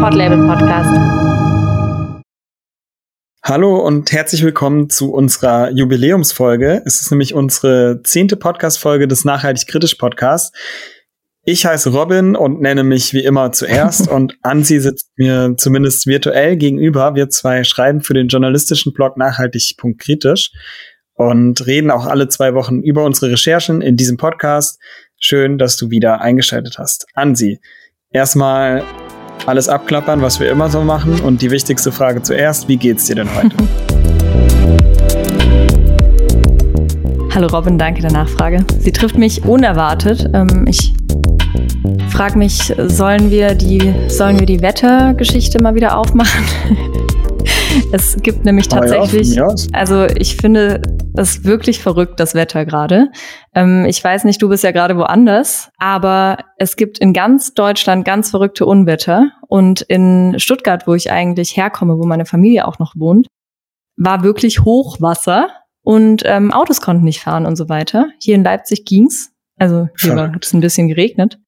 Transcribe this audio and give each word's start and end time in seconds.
Podlabel 0.00 0.46
Podcast. 0.46 0.90
Hallo 3.42 3.78
und 3.78 4.12
herzlich 4.12 4.44
willkommen 4.44 4.90
zu 4.90 5.12
unserer 5.12 5.72
Jubiläumsfolge. 5.72 6.82
Es 6.86 7.00
ist 7.00 7.10
nämlich 7.10 7.34
unsere 7.34 8.00
zehnte 8.04 8.36
Podcast-Folge 8.36 9.08
des 9.08 9.24
Nachhaltig 9.24 9.66
Kritisch 9.66 9.96
Podcasts. 9.96 10.56
Ich 11.42 11.66
heiße 11.66 11.90
Robin 11.90 12.36
und 12.36 12.60
nenne 12.60 12.84
mich 12.84 13.12
wie 13.12 13.24
immer 13.24 13.50
zuerst 13.50 14.06
und 14.10 14.38
Ansi 14.42 14.78
sitzt 14.78 15.10
mir 15.16 15.54
zumindest 15.56 16.06
virtuell 16.06 16.56
gegenüber. 16.56 17.16
Wir 17.16 17.28
zwei 17.28 17.64
schreiben 17.64 18.00
für 18.00 18.14
den 18.14 18.28
journalistischen 18.28 18.92
Blog 18.92 19.16
nachhaltig.kritisch 19.16 20.52
und 21.14 21.66
reden 21.66 21.90
auch 21.90 22.06
alle 22.06 22.28
zwei 22.28 22.54
Wochen 22.54 22.82
über 22.82 23.04
unsere 23.04 23.32
Recherchen 23.32 23.82
in 23.82 23.96
diesem 23.96 24.16
Podcast. 24.16 24.80
Schön, 25.18 25.58
dass 25.58 25.76
du 25.76 25.90
wieder 25.90 26.20
eingeschaltet 26.20 26.78
hast. 26.78 27.06
Ansi, 27.14 27.58
erstmal 28.12 28.84
alles 29.46 29.68
abklappern, 29.68 30.22
was 30.22 30.40
wir 30.40 30.50
immer 30.50 30.68
so 30.68 30.82
machen. 30.82 31.20
Und 31.20 31.42
die 31.42 31.50
wichtigste 31.50 31.92
Frage 31.92 32.22
zuerst, 32.22 32.68
wie 32.68 32.76
geht's 32.76 33.04
dir 33.04 33.16
denn 33.16 33.28
heute? 33.34 33.56
Hallo 37.34 37.46
Robin, 37.48 37.78
danke 37.78 38.00
der 38.00 38.10
Nachfrage. 38.10 38.64
Sie 38.80 38.90
trifft 38.90 39.16
mich 39.16 39.44
unerwartet. 39.44 40.28
Ähm, 40.32 40.66
ich 40.66 40.92
frage 42.08 42.36
mich, 42.36 42.74
sollen 42.76 43.30
wir 43.30 43.54
die, 43.54 43.94
sollen 44.08 44.40
wir 44.40 44.46
die 44.46 44.60
Wettergeschichte 44.60 45.62
mal 45.62 45.74
wieder 45.74 45.96
aufmachen? 45.96 46.44
es 47.92 48.16
gibt 48.22 48.44
nämlich 48.44 48.68
tatsächlich, 48.68 49.34
ja, 49.34 49.48
also 49.72 50.04
ich 50.04 50.36
finde 50.36 50.82
es 51.16 51.44
wirklich 51.44 51.80
verrückt, 51.80 52.20
das 52.20 52.34
Wetter 52.34 52.64
gerade. 52.64 53.10
Ähm, 53.54 53.84
ich 53.86 54.02
weiß 54.02 54.24
nicht, 54.24 54.40
du 54.40 54.48
bist 54.48 54.64
ja 54.64 54.70
gerade 54.70 54.96
woanders, 54.96 55.70
aber 55.78 56.38
es 56.56 56.76
gibt 56.76 56.98
in 56.98 57.12
ganz 57.12 57.54
Deutschland 57.54 58.04
ganz 58.04 58.30
verrückte 58.30 58.66
Unwetter. 58.66 59.30
Und 59.48 59.80
in 59.82 60.34
Stuttgart, 60.38 60.86
wo 60.86 60.94
ich 60.94 61.10
eigentlich 61.10 61.56
herkomme, 61.56 61.98
wo 61.98 62.04
meine 62.04 62.26
Familie 62.26 62.66
auch 62.66 62.78
noch 62.78 62.94
wohnt, 62.96 63.26
war 63.96 64.22
wirklich 64.22 64.60
Hochwasser 64.60 65.48
und 65.82 66.22
ähm, 66.26 66.52
Autos 66.52 66.80
konnten 66.80 67.04
nicht 67.04 67.20
fahren 67.20 67.46
und 67.46 67.56
so 67.56 67.68
weiter. 67.68 68.08
Hier 68.20 68.34
in 68.34 68.44
Leipzig 68.44 68.84
ging's. 68.84 69.32
Also 69.58 69.88
hier 69.98 70.14
hat 70.14 70.44
es 70.44 70.52
ein 70.52 70.60
bisschen 70.60 70.88
geregnet. 70.88 71.38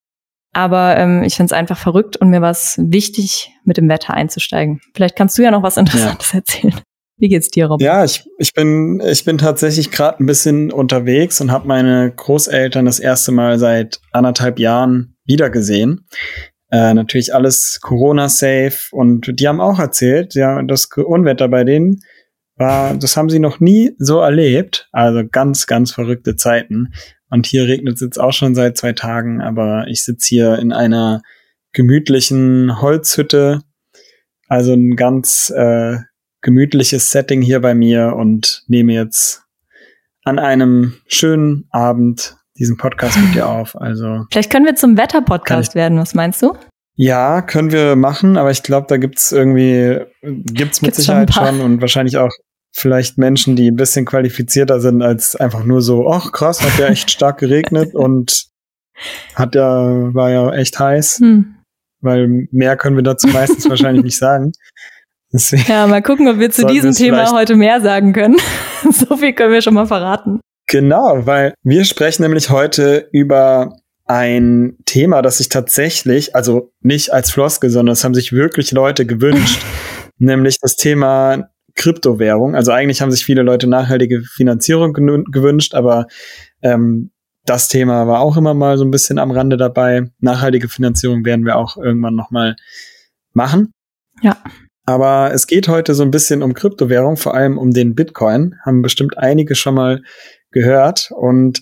Aber 0.53 0.97
ähm, 0.97 1.23
ich 1.23 1.35
finde 1.35 1.53
es 1.53 1.57
einfach 1.57 1.77
verrückt 1.77 2.17
und 2.17 2.29
mir 2.29 2.41
war 2.41 2.51
es 2.51 2.75
wichtig, 2.77 3.51
mit 3.63 3.77
dem 3.77 3.87
Wetter 3.87 4.13
einzusteigen. 4.13 4.81
Vielleicht 4.93 5.15
kannst 5.15 5.37
du 5.37 5.43
ja 5.43 5.51
noch 5.51 5.63
was 5.63 5.77
Interessantes 5.77 6.33
ja. 6.33 6.39
erzählen. 6.39 6.81
Wie 7.17 7.29
geht's 7.29 7.49
dir, 7.49 7.67
Rob? 7.67 7.81
Ja, 7.81 8.03
ich, 8.03 8.27
ich 8.39 8.51
bin 8.53 8.99
ich 9.05 9.23
bin 9.23 9.37
tatsächlich 9.37 9.91
gerade 9.91 10.21
ein 10.21 10.25
bisschen 10.25 10.71
unterwegs 10.71 11.39
und 11.39 11.51
habe 11.51 11.67
meine 11.67 12.11
Großeltern 12.11 12.85
das 12.85 12.99
erste 12.99 13.31
Mal 13.31 13.59
seit 13.59 14.01
anderthalb 14.11 14.59
Jahren 14.59 15.15
wiedergesehen. 15.25 16.07
Äh, 16.71 16.95
natürlich 16.95 17.35
alles 17.35 17.79
Corona-safe 17.81 18.77
und 18.91 19.39
die 19.39 19.47
haben 19.47 19.61
auch 19.61 19.77
erzählt, 19.77 20.33
ja, 20.33 20.63
das 20.63 20.89
Unwetter 20.95 21.47
bei 21.47 21.63
denen 21.63 22.01
war, 22.55 22.95
das 22.95 23.17
haben 23.17 23.29
sie 23.29 23.39
noch 23.39 23.59
nie 23.59 23.93
so 23.99 24.19
erlebt. 24.19 24.89
Also 24.91 25.23
ganz, 25.29 25.67
ganz 25.67 25.91
verrückte 25.91 26.35
Zeiten. 26.35 26.93
Und 27.31 27.47
hier 27.47 27.65
regnet 27.65 27.95
es 27.95 28.01
jetzt 28.01 28.19
auch 28.19 28.33
schon 28.33 28.53
seit 28.53 28.77
zwei 28.77 28.91
Tagen, 28.91 29.41
aber 29.41 29.87
ich 29.87 30.03
sitze 30.03 30.27
hier 30.27 30.59
in 30.59 30.71
einer 30.73 31.21
gemütlichen 31.73 32.81
Holzhütte. 32.81 33.61
Also 34.47 34.73
ein 34.73 34.97
ganz 34.97 35.49
äh, 35.49 35.97
gemütliches 36.41 37.09
Setting 37.09 37.41
hier 37.41 37.61
bei 37.61 37.73
mir 37.73 38.15
und 38.17 38.63
nehme 38.67 38.93
jetzt 38.93 39.43
an 40.25 40.39
einem 40.39 40.95
schönen 41.07 41.67
Abend 41.71 42.35
diesen 42.57 42.75
Podcast 42.75 43.17
mit 43.17 43.33
dir 43.33 43.47
auf. 43.47 43.79
Also 43.79 44.25
vielleicht 44.29 44.51
können 44.51 44.65
wir 44.65 44.75
zum 44.75 44.97
Wetter-Podcast 44.97 45.73
werden. 45.73 45.97
Was 45.97 46.13
meinst 46.13 46.41
du? 46.41 46.53
Ja, 46.95 47.41
können 47.41 47.71
wir 47.71 47.95
machen, 47.95 48.37
aber 48.37 48.51
ich 48.51 48.61
glaube, 48.61 48.87
da 48.89 48.97
gibt's 48.97 49.31
irgendwie 49.31 50.01
gibt's 50.21 50.81
mit 50.81 50.89
gibt's 50.89 50.97
Sicherheit 50.97 51.33
schon, 51.33 51.45
schon, 51.45 51.61
und 51.61 51.81
wahrscheinlich 51.81 52.17
auch 52.17 52.29
vielleicht 52.71 53.17
Menschen, 53.17 53.55
die 53.55 53.69
ein 53.69 53.75
bisschen 53.75 54.05
qualifizierter 54.05 54.79
sind 54.79 55.01
als 55.01 55.35
einfach 55.35 55.63
nur 55.63 55.81
so, 55.81 56.09
ach 56.09 56.31
krass, 56.31 56.61
hat 56.61 56.77
ja 56.79 56.87
echt 56.87 57.11
stark 57.11 57.39
geregnet 57.39 57.89
und 57.95 58.45
hat 59.35 59.55
ja, 59.55 60.13
war 60.13 60.31
ja 60.31 60.53
echt 60.53 60.79
heiß. 60.79 61.19
Hm. 61.19 61.55
Weil 62.01 62.47
mehr 62.51 62.77
können 62.77 62.95
wir 62.95 63.03
dazu 63.03 63.27
meistens 63.27 63.69
wahrscheinlich 63.69 64.03
nicht 64.03 64.17
sagen. 64.17 64.53
Deswegen 65.31 65.63
ja, 65.67 65.87
mal 65.87 66.01
gucken, 66.01 66.27
ob 66.27 66.39
wir 66.39 66.51
zu 66.51 66.65
diesem 66.65 66.93
Thema 66.93 67.31
heute 67.31 67.55
mehr 67.55 67.79
sagen 67.79 68.11
können. 68.11 68.37
so 68.91 69.15
viel 69.17 69.33
können 69.33 69.53
wir 69.53 69.61
schon 69.61 69.75
mal 69.75 69.85
verraten. 69.85 70.39
Genau, 70.67 71.25
weil 71.25 71.53
wir 71.63 71.85
sprechen 71.85 72.23
nämlich 72.23 72.49
heute 72.49 73.07
über 73.11 73.75
ein 74.05 74.77
Thema, 74.85 75.21
das 75.21 75.37
sich 75.37 75.49
tatsächlich, 75.49 76.35
also 76.35 76.73
nicht 76.81 77.13
als 77.13 77.31
Floskel, 77.31 77.69
sondern 77.69 77.93
es 77.93 78.03
haben 78.03 78.13
sich 78.13 78.33
wirklich 78.33 78.71
Leute 78.71 79.05
gewünscht, 79.05 79.61
nämlich 80.17 80.59
das 80.59 80.75
Thema 80.75 81.50
Kryptowährung. 81.75 82.55
Also 82.55 82.71
eigentlich 82.71 83.01
haben 83.01 83.11
sich 83.11 83.25
viele 83.25 83.41
Leute 83.41 83.67
nachhaltige 83.67 84.21
Finanzierung 84.21 84.93
gewünscht, 84.93 85.73
aber 85.73 86.07
ähm, 86.61 87.11
das 87.45 87.67
Thema 87.67 88.07
war 88.07 88.19
auch 88.19 88.37
immer 88.37 88.53
mal 88.53 88.77
so 88.77 88.85
ein 88.85 88.91
bisschen 88.91 89.17
am 89.17 89.31
Rande 89.31 89.57
dabei. 89.57 90.11
Nachhaltige 90.19 90.69
Finanzierung 90.69 91.25
werden 91.25 91.45
wir 91.45 91.57
auch 91.57 91.77
irgendwann 91.77 92.15
noch 92.15 92.31
mal 92.31 92.55
machen. 93.33 93.73
Ja. 94.21 94.37
Aber 94.85 95.31
es 95.33 95.47
geht 95.47 95.67
heute 95.67 95.95
so 95.95 96.03
ein 96.03 96.11
bisschen 96.11 96.43
um 96.43 96.53
Kryptowährung, 96.53 97.17
vor 97.17 97.33
allem 97.33 97.57
um 97.57 97.71
den 97.71 97.95
Bitcoin. 97.95 98.55
Haben 98.65 98.81
bestimmt 98.81 99.17
einige 99.17 99.55
schon 99.55 99.75
mal 99.75 100.01
gehört. 100.51 101.11
Und 101.15 101.61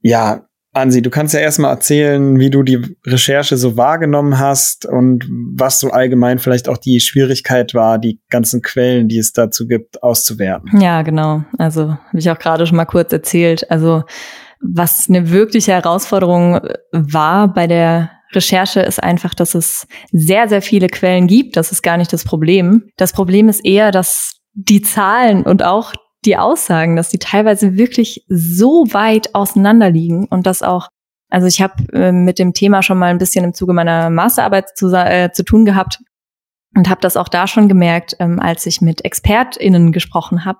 ja, 0.00 0.46
Ansi, 0.74 1.02
du 1.02 1.10
kannst 1.10 1.34
ja 1.34 1.40
erstmal 1.40 1.70
erzählen, 1.70 2.38
wie 2.38 2.48
du 2.48 2.62
die 2.62 2.96
Recherche 3.06 3.58
so 3.58 3.76
wahrgenommen 3.76 4.38
hast 4.38 4.86
und 4.86 5.26
was 5.28 5.80
so 5.80 5.90
allgemein 5.90 6.38
vielleicht 6.38 6.68
auch 6.68 6.78
die 6.78 7.00
Schwierigkeit 7.00 7.74
war, 7.74 7.98
die 7.98 8.20
ganzen 8.30 8.62
Quellen, 8.62 9.08
die 9.08 9.18
es 9.18 9.32
dazu 9.32 9.66
gibt, 9.66 10.02
auszuwerten. 10.02 10.80
Ja, 10.80 11.02
genau. 11.02 11.44
Also, 11.58 11.90
habe 11.90 12.18
ich 12.18 12.30
auch 12.30 12.38
gerade 12.38 12.66
schon 12.66 12.76
mal 12.76 12.86
kurz 12.86 13.12
erzählt. 13.12 13.70
Also, 13.70 14.04
was 14.60 15.06
eine 15.08 15.30
wirkliche 15.30 15.72
Herausforderung 15.72 16.60
war 16.92 17.52
bei 17.52 17.66
der 17.66 18.10
Recherche 18.34 18.80
ist 18.80 19.02
einfach, 19.02 19.34
dass 19.34 19.54
es 19.54 19.86
sehr, 20.10 20.48
sehr 20.48 20.62
viele 20.62 20.88
Quellen 20.88 21.26
gibt. 21.26 21.56
Das 21.56 21.70
ist 21.70 21.82
gar 21.82 21.98
nicht 21.98 22.12
das 22.12 22.24
Problem. 22.24 22.84
Das 22.96 23.12
Problem 23.12 23.50
ist 23.50 23.62
eher, 23.64 23.90
dass 23.90 24.36
die 24.54 24.82
Zahlen 24.82 25.42
und 25.42 25.62
auch 25.62 25.92
die 26.24 26.36
Aussagen, 26.36 26.96
dass 26.96 27.08
die 27.08 27.18
teilweise 27.18 27.76
wirklich 27.76 28.24
so 28.28 28.86
weit 28.90 29.34
auseinander 29.34 29.90
liegen 29.90 30.26
und 30.26 30.46
dass 30.46 30.62
auch, 30.62 30.88
also 31.30 31.46
ich 31.46 31.60
habe 31.60 31.82
äh, 31.92 32.12
mit 32.12 32.38
dem 32.38 32.52
Thema 32.52 32.82
schon 32.82 32.98
mal 32.98 33.10
ein 33.10 33.18
bisschen 33.18 33.44
im 33.44 33.54
Zuge 33.54 33.72
meiner 33.72 34.10
Masterarbeit 34.10 34.76
zu, 34.76 34.92
äh, 34.92 35.30
zu 35.32 35.44
tun 35.44 35.64
gehabt 35.64 35.98
und 36.76 36.88
habe 36.88 37.00
das 37.00 37.16
auch 37.16 37.28
da 37.28 37.46
schon 37.46 37.68
gemerkt, 37.68 38.16
ähm, 38.20 38.38
als 38.38 38.66
ich 38.66 38.80
mit 38.80 39.04
ExpertInnen 39.04 39.92
gesprochen 39.92 40.44
habe, 40.44 40.58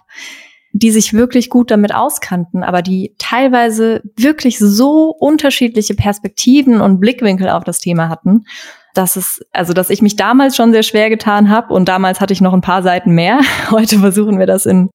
die 0.73 0.91
sich 0.91 1.13
wirklich 1.13 1.51
gut 1.51 1.71
damit 1.71 1.95
auskannten, 1.95 2.63
aber 2.63 2.83
die 2.83 3.15
teilweise 3.19 4.03
wirklich 4.17 4.59
so 4.59 5.11
unterschiedliche 5.11 5.95
Perspektiven 5.95 6.81
und 6.81 6.99
Blickwinkel 6.99 7.51
auf 7.51 7.65
das 7.65 7.79
Thema 7.79 8.09
hatten, 8.09 8.47
dass 8.95 9.17
es, 9.17 9.43
also 9.53 9.75
dass 9.75 9.91
ich 9.91 10.03
mich 10.03 10.17
damals 10.17 10.57
schon 10.57 10.73
sehr 10.73 10.83
schwer 10.83 11.09
getan 11.11 11.51
habe 11.51 11.73
und 11.73 11.89
damals 11.89 12.21
hatte 12.21 12.33
ich 12.33 12.41
noch 12.41 12.53
ein 12.53 12.61
paar 12.63 12.83
Seiten 12.83 13.13
mehr. 13.13 13.41
Heute 13.71 13.99
versuchen 13.99 14.39
wir 14.39 14.47
das 14.47 14.67
in 14.67 14.91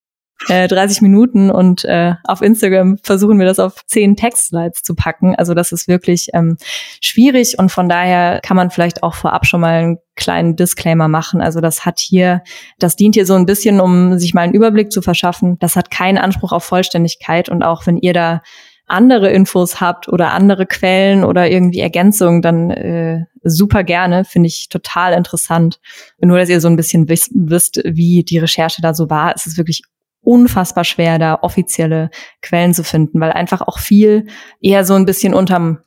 äh, 0.50 0.68
30 0.68 1.02
Minuten 1.02 1.50
und 1.50 1.84
äh, 1.86 2.14
auf 2.24 2.42
Instagram 2.42 2.98
versuchen 3.04 3.40
wir 3.40 3.46
das 3.46 3.60
auf 3.60 3.86
10 3.86 4.16
Textslides 4.16 4.84
zu 4.84 4.96
packen. 4.96 5.36
Also 5.36 5.54
das 5.54 5.72
ist 5.72 5.88
wirklich 5.88 6.30
ähm, 6.34 6.58
schwierig 7.02 7.58
und 7.58 7.72
von 7.72 7.90
daher 7.90 8.40
kann 8.42 8.56
man 8.56 8.70
vielleicht 8.70 9.04
auch 9.04 9.16
vorab 9.16 9.46
schon 9.46 9.62
mal 9.62 9.74
einen 9.74 9.98
kleinen 10.16 10.56
Disclaimer 10.56 11.08
machen. 11.08 11.42
Also 11.42 11.60
das 11.60 11.86
hat 11.86 12.00
hier, 12.00 12.44
das 12.80 12.96
dient 12.96 13.16
hier 13.16 13.26
so 13.26 13.34
ein 13.34 13.46
bisschen, 13.46 13.82
um 13.82 14.20
sich 14.20 14.34
mal 14.34 14.42
einen 14.42 14.54
Überblick 14.54 14.92
zu 14.92 15.02
verschaffen. 15.02 15.58
Das 15.60 15.76
hat 15.76 15.92
keinen 15.92 16.18
Anspruch 16.18 16.52
auf 16.52 16.64
Vollständigkeit 16.64 17.50
und 17.50 17.64
auch 17.64 17.88
wenn 17.88 17.98
ihr 17.98 18.14
da 18.14 18.42
andere 18.88 19.30
Infos 19.30 19.82
habt 19.82 20.08
oder 20.08 20.32
andere 20.32 20.66
Quellen 20.66 21.26
oder 21.26 21.50
irgendwie 21.50 21.82
Ergänzungen, 21.82 22.42
dann 22.42 22.72
äh, 22.72 23.26
super 23.44 23.84
gerne, 23.84 24.24
finde 24.24 24.48
ich 24.48 24.70
total 24.70 25.14
interessant. 25.14 25.80
Nur, 26.20 26.38
dass 26.38 26.48
ihr 26.48 26.62
so 26.62 26.70
ein 26.70 26.78
bisschen 26.78 27.10
wisst, 27.10 27.32
wisst, 27.34 27.82
wie 27.84 28.24
die 28.24 28.38
Recherche 28.38 28.82
da 28.82 28.94
so 28.94 29.10
war. 29.10 29.34
Es 29.36 29.46
ist 29.46 29.58
wirklich 29.58 29.84
unfassbar 30.22 30.84
schwer, 30.84 31.20
da 31.20 31.40
offizielle 31.42 32.10
Quellen 32.42 32.74
zu 32.74 32.84
finden, 32.84 33.20
weil 33.20 33.32
einfach 33.32 33.62
auch 33.62 33.80
viel 33.80 34.28
eher 34.62 34.84
so 34.84 34.94
ein 34.94 35.06
bisschen 35.06 35.34
unterm, 35.34 35.80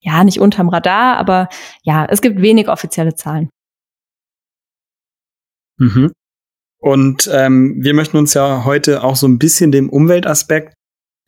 ja, 0.00 0.24
nicht 0.24 0.40
unterm 0.40 0.68
Radar, 0.68 1.18
aber 1.18 1.48
ja, 1.82 2.06
es 2.06 2.20
gibt 2.20 2.40
wenig 2.40 2.68
offizielle 2.68 3.14
Zahlen. 3.14 3.50
Mhm. 5.78 6.12
Und 6.78 7.28
ähm, 7.32 7.76
wir 7.80 7.94
möchten 7.94 8.16
uns 8.16 8.34
ja 8.34 8.64
heute 8.64 9.02
auch 9.02 9.16
so 9.16 9.26
ein 9.26 9.38
bisschen 9.38 9.72
dem 9.72 9.88
Umweltaspekt 9.88 10.74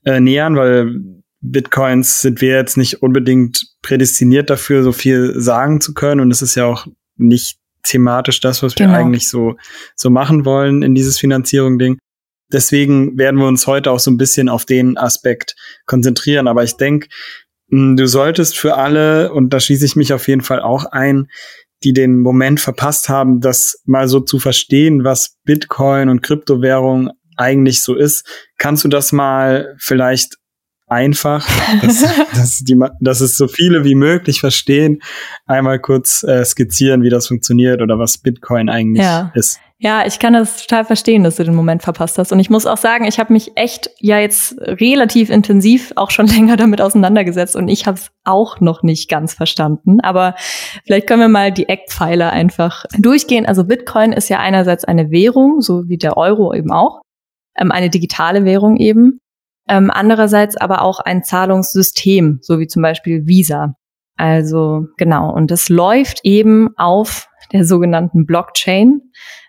äh, 0.04 0.20
nähern, 0.20 0.56
weil 0.56 1.00
Bitcoins 1.40 2.20
sind 2.20 2.40
wir 2.40 2.56
jetzt 2.56 2.76
nicht 2.76 3.02
unbedingt 3.02 3.74
prädestiniert 3.82 4.50
dafür, 4.50 4.82
so 4.82 4.92
viel 4.92 5.34
sagen 5.40 5.80
zu 5.80 5.94
können. 5.94 6.20
Und 6.20 6.30
es 6.30 6.42
ist 6.42 6.54
ja 6.54 6.66
auch 6.66 6.86
nicht 7.16 7.58
thematisch 7.84 8.40
das, 8.40 8.62
was 8.62 8.76
wir 8.78 8.86
genau. 8.86 8.98
eigentlich 8.98 9.28
so, 9.28 9.56
so 9.94 10.10
machen 10.10 10.44
wollen 10.44 10.82
in 10.82 10.94
dieses 10.94 11.18
Finanzierung-Ding. 11.18 11.98
Deswegen 12.52 13.18
werden 13.18 13.38
wir 13.38 13.46
uns 13.46 13.66
heute 13.66 13.90
auch 13.90 14.00
so 14.00 14.10
ein 14.10 14.16
bisschen 14.16 14.48
auf 14.48 14.64
den 14.64 14.96
Aspekt 14.96 15.54
konzentrieren. 15.86 16.48
Aber 16.48 16.64
ich 16.64 16.76
denke, 16.76 17.08
du 17.68 18.06
solltest 18.06 18.56
für 18.56 18.76
alle, 18.76 19.32
und 19.32 19.52
da 19.52 19.60
schließe 19.60 19.84
ich 19.84 19.96
mich 19.96 20.12
auf 20.12 20.28
jeden 20.28 20.40
Fall 20.40 20.60
auch 20.60 20.86
ein, 20.86 21.28
die 21.84 21.92
den 21.92 22.20
Moment 22.20 22.60
verpasst 22.60 23.08
haben, 23.08 23.40
das 23.40 23.80
mal 23.84 24.08
so 24.08 24.20
zu 24.20 24.38
verstehen, 24.38 25.04
was 25.04 25.36
Bitcoin 25.44 26.08
und 26.08 26.22
Kryptowährung 26.22 27.10
eigentlich 27.36 27.82
so 27.82 27.94
ist. 27.94 28.26
Kannst 28.56 28.84
du 28.84 28.88
das 28.88 29.12
mal 29.12 29.76
vielleicht 29.78 30.37
einfach, 30.88 31.46
dass, 31.82 32.04
dass, 32.34 32.58
die, 32.58 32.78
dass 33.00 33.20
es 33.20 33.36
so 33.36 33.48
viele 33.48 33.84
wie 33.84 33.94
möglich 33.94 34.40
verstehen, 34.40 35.00
einmal 35.46 35.78
kurz 35.78 36.22
äh, 36.22 36.44
skizzieren, 36.44 37.02
wie 37.02 37.10
das 37.10 37.28
funktioniert 37.28 37.82
oder 37.82 37.98
was 37.98 38.18
Bitcoin 38.18 38.68
eigentlich 38.68 39.04
ja. 39.04 39.32
ist? 39.34 39.60
Ja, 39.80 40.04
ich 40.04 40.18
kann 40.18 40.32
das 40.32 40.66
total 40.66 40.84
verstehen, 40.84 41.22
dass 41.22 41.36
du 41.36 41.44
den 41.44 41.54
Moment 41.54 41.84
verpasst 41.84 42.18
hast. 42.18 42.32
Und 42.32 42.40
ich 42.40 42.50
muss 42.50 42.66
auch 42.66 42.76
sagen, 42.76 43.04
ich 43.04 43.20
habe 43.20 43.32
mich 43.32 43.52
echt 43.54 43.90
ja 44.00 44.18
jetzt 44.18 44.58
relativ 44.60 45.30
intensiv 45.30 45.92
auch 45.94 46.10
schon 46.10 46.26
länger 46.26 46.56
damit 46.56 46.80
auseinandergesetzt 46.80 47.54
und 47.54 47.68
ich 47.68 47.86
habe 47.86 47.96
es 47.96 48.10
auch 48.24 48.58
noch 48.60 48.82
nicht 48.82 49.08
ganz 49.08 49.34
verstanden. 49.34 50.00
Aber 50.00 50.34
vielleicht 50.84 51.06
können 51.06 51.20
wir 51.20 51.28
mal 51.28 51.52
die 51.52 51.68
Eckpfeiler 51.68 52.32
einfach 52.32 52.86
durchgehen. 52.98 53.46
Also 53.46 53.64
Bitcoin 53.64 54.12
ist 54.12 54.28
ja 54.28 54.40
einerseits 54.40 54.84
eine 54.84 55.12
Währung, 55.12 55.60
so 55.60 55.88
wie 55.88 55.96
der 55.96 56.16
Euro 56.16 56.52
eben 56.54 56.72
auch, 56.72 57.02
ähm, 57.56 57.70
eine 57.70 57.88
digitale 57.88 58.44
Währung 58.44 58.78
eben. 58.78 59.20
Ähm, 59.68 59.90
andererseits 59.92 60.56
aber 60.56 60.82
auch 60.82 61.00
ein 61.00 61.22
Zahlungssystem, 61.22 62.38
so 62.42 62.58
wie 62.58 62.66
zum 62.66 62.82
Beispiel 62.82 63.26
Visa. 63.26 63.74
Also 64.16 64.86
genau, 64.96 65.32
und 65.32 65.50
das 65.50 65.68
läuft 65.68 66.20
eben 66.24 66.70
auf 66.76 67.28
der 67.52 67.64
sogenannten 67.64 68.26
Blockchain 68.26 69.02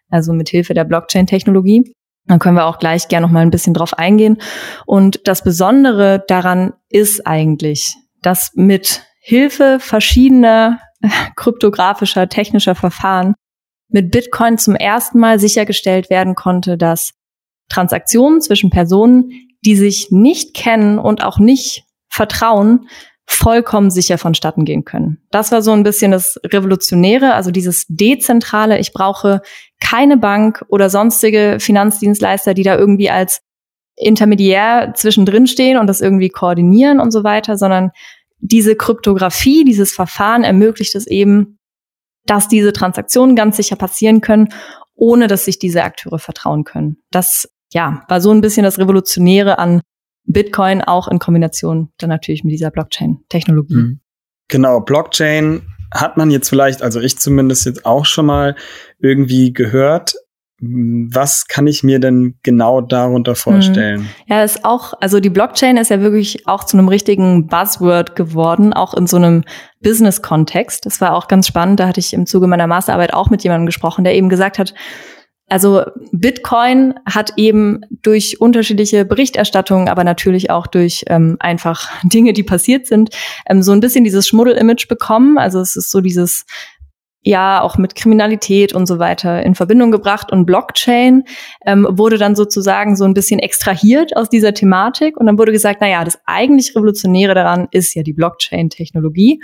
also 0.10 0.34
mit 0.34 0.50
Hilfe 0.50 0.74
der 0.74 0.84
Blockchain-Technologie. 0.84 1.94
Dann 2.26 2.40
können 2.40 2.56
wir 2.56 2.66
auch 2.66 2.80
gleich 2.80 3.08
gerne 3.08 3.26
noch 3.26 3.34
mal 3.34 3.42
ein 3.42 3.52
bisschen 3.52 3.74
drauf 3.74 3.98
eingehen. 3.98 4.38
Und 4.86 5.28
das 5.28 5.44
Besondere 5.44 6.24
daran 6.28 6.74
ist 6.90 7.26
eigentlich, 7.26 7.96
dass 8.22 8.52
mit 8.56 9.04
Hilfe 9.22 9.80
verschiedener 9.80 10.80
kryptografischer, 11.36 12.30
technischer 12.30 12.76
Verfahren 12.76 13.34
mit 13.92 14.12
Bitcoin 14.12 14.58
zum 14.58 14.76
ersten 14.76 15.20
Mal 15.20 15.40
sichergestellt 15.40 16.10
werden 16.10 16.36
konnte, 16.36 16.78
dass 16.78 17.12
Transaktionen 17.70 18.42
zwischen 18.42 18.70
Personen, 18.70 19.32
die 19.66 19.76
sich 19.76 20.10
nicht 20.12 20.54
kennen 20.54 21.00
und 21.00 21.24
auch 21.24 21.40
nicht 21.40 21.84
vertrauen, 22.10 22.88
vollkommen 23.26 23.92
sicher 23.92 24.18
vonstatten 24.18 24.66
gehen 24.66 24.86
können. 24.86 25.20
Das 25.30 25.52
war 25.52 25.62
so 25.62 25.72
ein 25.72 25.84
bisschen 25.84 26.12
das 26.12 26.40
Revolutionäre, 26.44 27.36
also 27.36 27.52
dieses 27.52 27.86
Dezentrale. 27.88 28.80
Ich 28.80 28.92
brauche 28.92 29.42
keine 29.80 30.18
Bank 30.18 30.66
oder 30.70 30.90
sonstige 30.90 31.58
Finanzdienstleister, 31.60 32.56
die 32.56 32.64
da 32.64 32.76
irgendwie 32.76 33.12
als 33.12 33.42
Intermediär 33.96 34.94
zwischendrin 34.96 35.46
stehen 35.46 35.78
und 35.78 35.86
das 35.86 36.02
irgendwie 36.02 36.30
koordinieren 36.30 37.00
und 37.00 37.12
so 37.12 37.24
weiter, 37.24 37.56
sondern 37.58 37.92
diese 38.40 38.76
Kryptographie, 38.76 39.64
dieses 39.64 39.92
Verfahren 39.92 40.44
ermöglicht 40.44 40.96
es 40.96 41.06
eben, 41.06 41.60
dass 42.26 42.48
diese 42.48 42.74
Transaktionen 42.74 43.36
ganz 43.36 43.58
sicher 43.58 43.76
passieren 43.76 44.22
können, 44.22 44.50
ohne 44.96 45.28
dass 45.28 45.46
sich 45.46 45.60
diese 45.60 45.84
Akteure 45.84 46.20
vertrauen 46.20 46.64
können. 46.64 46.98
Das 47.12 47.48
ja, 47.72 48.04
war 48.08 48.22
so 48.22 48.32
ein 48.32 48.42
bisschen 48.42 48.64
das 48.64 48.80
Revolutionäre 48.80 49.60
an 49.60 49.82
Bitcoin 50.26 50.82
auch 50.82 51.08
in 51.08 51.20
Kombination 51.20 51.90
dann 51.98 52.10
natürlich 52.10 52.44
mit 52.44 52.54
dieser 52.54 52.72
Blockchain-Technologie. 52.72 53.76
Mhm. 53.76 54.00
Genau, 54.48 54.80
Blockchain 54.82 55.62
hat 55.94 56.18
man 56.18 56.30
jetzt 56.32 56.50
vielleicht, 56.50 56.82
also 56.82 57.00
ich 57.00 57.18
zumindest 57.18 57.66
jetzt 57.66 57.86
auch 57.86 58.06
schon 58.06 58.26
mal 58.26 58.56
irgendwie 59.00 59.54
gehört. 59.54 60.14
Was 60.62 61.48
kann 61.48 61.68
ich 61.68 61.84
mir 61.84 62.00
denn 62.00 62.38
genau 62.44 62.82
darunter 62.82 63.34
vorstellen? 63.34 64.10
Ja, 64.28 64.44
ist 64.44 64.66
auch, 64.66 64.94
also 65.00 65.22
die 65.22 65.30
Blockchain 65.30 65.78
ist 65.78 65.90
ja 65.90 66.02
wirklich 66.02 66.48
auch 66.48 66.66
zu 66.66 66.78
einem 66.78 66.90
richtigen 66.90 67.48
Buzzword 67.48 68.18
geworden, 68.18 68.74
auch 68.74 68.94
in 68.94 69.08
so 69.08 69.16
einem 69.16 69.46
Business-Kontext. 69.82 70.86
Das 70.86 71.00
war 71.00 71.16
auch 71.16 71.30
ganz 71.30 71.48
spannend. 71.48 71.80
Da 71.80 71.88
hatte 71.88 72.02
ich 72.02 72.14
im 72.14 72.26
Zuge 72.26 72.48
meiner 72.48 72.68
Masterarbeit 72.68 73.14
auch 73.14 73.30
mit 73.30 73.42
jemandem 73.44 73.68
gesprochen, 73.68 74.04
der 74.04 74.16
eben 74.16 74.28
gesagt 74.28 74.60
hat, 74.60 74.74
also 75.50 75.84
Bitcoin 76.12 76.94
hat 77.06 77.34
eben 77.38 77.82
durch 78.04 78.40
unterschiedliche 78.40 79.04
Berichterstattungen, 79.06 79.90
aber 79.90 80.04
natürlich 80.04 80.50
auch 80.50 80.68
durch 80.68 81.04
ähm, 81.08 81.38
einfach 81.40 81.90
Dinge, 82.04 82.34
die 82.34 82.44
passiert 82.44 82.88
sind, 82.88 83.10
ähm, 83.48 83.62
so 83.62 83.72
ein 83.72 83.80
bisschen 83.80 84.04
dieses 84.04 84.28
Schmuddel-Image 84.28 84.88
bekommen. 84.88 85.38
Also 85.38 85.60
es 85.60 85.76
ist 85.76 85.92
so 85.92 86.02
dieses 86.02 86.46
ja 87.22 87.62
auch 87.62 87.78
mit 87.78 87.96
Kriminalität 87.96 88.74
und 88.74 88.86
so 88.86 88.98
weiter 88.98 89.44
in 89.44 89.56
Verbindung 89.56 89.92
gebracht. 89.92 90.32
Und 90.32 90.46
Blockchain 90.46 91.24
ähm, 91.66 91.86
wurde 91.90 92.18
dann 92.18 92.36
sozusagen 92.36 92.96
so 92.96 93.04
ein 93.04 93.14
bisschen 93.14 93.40
extrahiert 93.40 94.16
aus 94.16 94.30
dieser 94.30 94.54
Thematik. 94.54 95.18
Und 95.18 95.26
dann 95.26 95.38
wurde 95.38 95.52
gesagt, 95.52 95.80
na 95.82 95.90
ja, 95.90 96.04
das 96.06 96.20
eigentlich 96.26 96.76
Revolutionäre 96.76 97.36
daran 97.36 97.68
ist 97.72 97.94
ja 97.94 98.04
die 98.04 98.14
Blockchain-Technologie. 98.14 99.42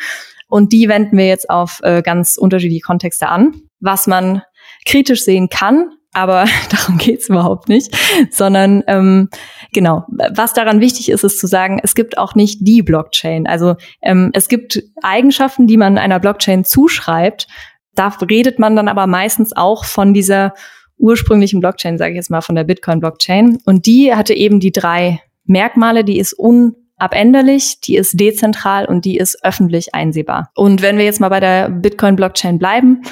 Und 0.47 0.71
die 0.71 0.87
wenden 0.87 1.17
wir 1.17 1.27
jetzt 1.27 1.49
auf 1.49 1.81
äh, 1.83 2.01
ganz 2.01 2.37
unterschiedliche 2.37 2.81
Kontexte 2.81 3.27
an, 3.27 3.61
was 3.79 4.07
man 4.07 4.41
kritisch 4.85 5.23
sehen 5.23 5.49
kann, 5.49 5.91
aber 6.15 6.45
darum 6.71 6.97
geht's 6.97 7.29
überhaupt 7.29 7.69
nicht, 7.69 7.95
sondern 8.31 8.83
ähm, 8.87 9.29
genau, 9.73 10.05
was 10.31 10.53
daran 10.53 10.79
wichtig 10.79 11.09
ist, 11.09 11.23
ist 11.23 11.39
zu 11.39 11.47
sagen, 11.47 11.79
es 11.83 11.93
gibt 11.93 12.17
auch 12.17 12.35
nicht 12.35 12.59
die 12.61 12.81
Blockchain. 12.81 13.47
Also 13.47 13.75
ähm, 14.01 14.31
es 14.33 14.47
gibt 14.47 14.81
Eigenschaften, 15.03 15.67
die 15.67 15.77
man 15.77 15.97
einer 15.97 16.19
Blockchain 16.19 16.63
zuschreibt. 16.63 17.47
Da 17.93 18.07
redet 18.29 18.59
man 18.59 18.75
dann 18.75 18.87
aber 18.87 19.07
meistens 19.07 19.55
auch 19.55 19.85
von 19.85 20.13
dieser 20.13 20.53
ursprünglichen 20.97 21.59
Blockchain, 21.59 21.97
sage 21.97 22.11
ich 22.11 22.17
jetzt 22.17 22.31
mal, 22.31 22.41
von 22.41 22.55
der 22.55 22.63
Bitcoin-Blockchain. 22.63 23.59
Und 23.65 23.85
die 23.85 24.13
hatte 24.13 24.33
eben 24.33 24.59
die 24.59 24.71
drei 24.71 25.21
Merkmale, 25.45 26.03
die 26.03 26.17
ist 26.17 26.33
unabänderlich, 26.33 27.81
die 27.81 27.97
ist 27.97 28.19
dezentral 28.19 28.85
und 28.85 29.05
die 29.05 29.17
ist 29.17 29.43
öffentlich 29.43 29.93
einsehbar. 29.93 30.51
Und 30.55 30.81
wenn 30.81 30.97
wir 30.97 31.05
jetzt 31.05 31.19
mal 31.19 31.29
bei 31.29 31.39
der 31.39 31.69
Bitcoin-Blockchain 31.69 32.57
bleiben, 32.57 33.03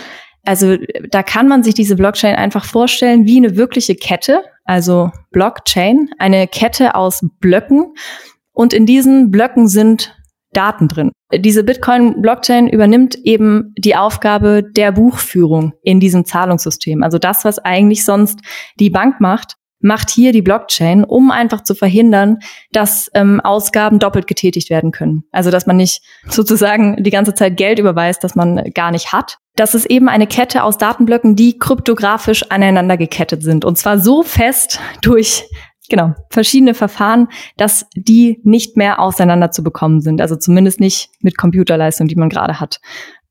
also 0.45 0.77
da 1.09 1.23
kann 1.23 1.47
man 1.47 1.63
sich 1.63 1.73
diese 1.73 1.95
Blockchain 1.95 2.35
einfach 2.35 2.65
vorstellen 2.65 3.25
wie 3.25 3.37
eine 3.37 3.55
wirkliche 3.55 3.95
Kette, 3.95 4.43
also 4.65 5.11
Blockchain, 5.31 6.09
eine 6.19 6.47
Kette 6.47 6.95
aus 6.95 7.21
Blöcken. 7.39 7.93
Und 8.51 8.73
in 8.73 8.85
diesen 8.85 9.31
Blöcken 9.31 9.67
sind 9.67 10.15
Daten 10.51 10.87
drin. 10.87 11.11
Diese 11.33 11.63
Bitcoin-Blockchain 11.63 12.67
übernimmt 12.67 13.15
eben 13.23 13.73
die 13.77 13.95
Aufgabe 13.95 14.63
der 14.63 14.91
Buchführung 14.91 15.73
in 15.81 15.99
diesem 15.99 16.25
Zahlungssystem. 16.25 17.01
Also 17.01 17.17
das, 17.17 17.43
was 17.43 17.57
eigentlich 17.57 18.05
sonst 18.05 18.39
die 18.79 18.91
Bank 18.91 19.19
macht, 19.19 19.55
macht 19.79 20.09
hier 20.09 20.31
die 20.31 20.41
Blockchain, 20.41 21.03
um 21.03 21.31
einfach 21.31 21.63
zu 21.63 21.75
verhindern, 21.75 22.39
dass 22.71 23.09
ähm, 23.13 23.41
Ausgaben 23.41 23.99
doppelt 23.99 24.27
getätigt 24.27 24.69
werden 24.69 24.91
können. 24.91 25.23
Also 25.31 25.51
dass 25.51 25.65
man 25.65 25.77
nicht 25.77 26.01
sozusagen 26.27 27.03
die 27.03 27.09
ganze 27.09 27.33
Zeit 27.33 27.57
Geld 27.57 27.79
überweist, 27.79 28.23
das 28.23 28.35
man 28.35 28.63
gar 28.73 28.91
nicht 28.91 29.11
hat. 29.11 29.37
Das 29.55 29.75
ist 29.75 29.85
eben 29.85 30.09
eine 30.09 30.27
Kette 30.27 30.63
aus 30.63 30.77
Datenblöcken, 30.77 31.35
die 31.35 31.57
kryptografisch 31.59 32.49
aneinander 32.49 32.97
gekettet 32.97 33.43
sind. 33.43 33.65
Und 33.65 33.77
zwar 33.77 33.99
so 33.99 34.23
fest 34.23 34.79
durch 35.01 35.45
genau, 35.89 36.15
verschiedene 36.29 36.73
Verfahren, 36.73 37.27
dass 37.57 37.85
die 37.95 38.39
nicht 38.43 38.77
mehr 38.77 38.99
auseinander 38.99 39.51
zu 39.51 39.63
bekommen 39.63 40.01
sind. 40.01 40.21
Also 40.21 40.35
zumindest 40.35 40.79
nicht 40.79 41.09
mit 41.21 41.37
Computerleistung, 41.37 42.07
die 42.07 42.15
man 42.15 42.29
gerade 42.29 42.59
hat. 42.59 42.79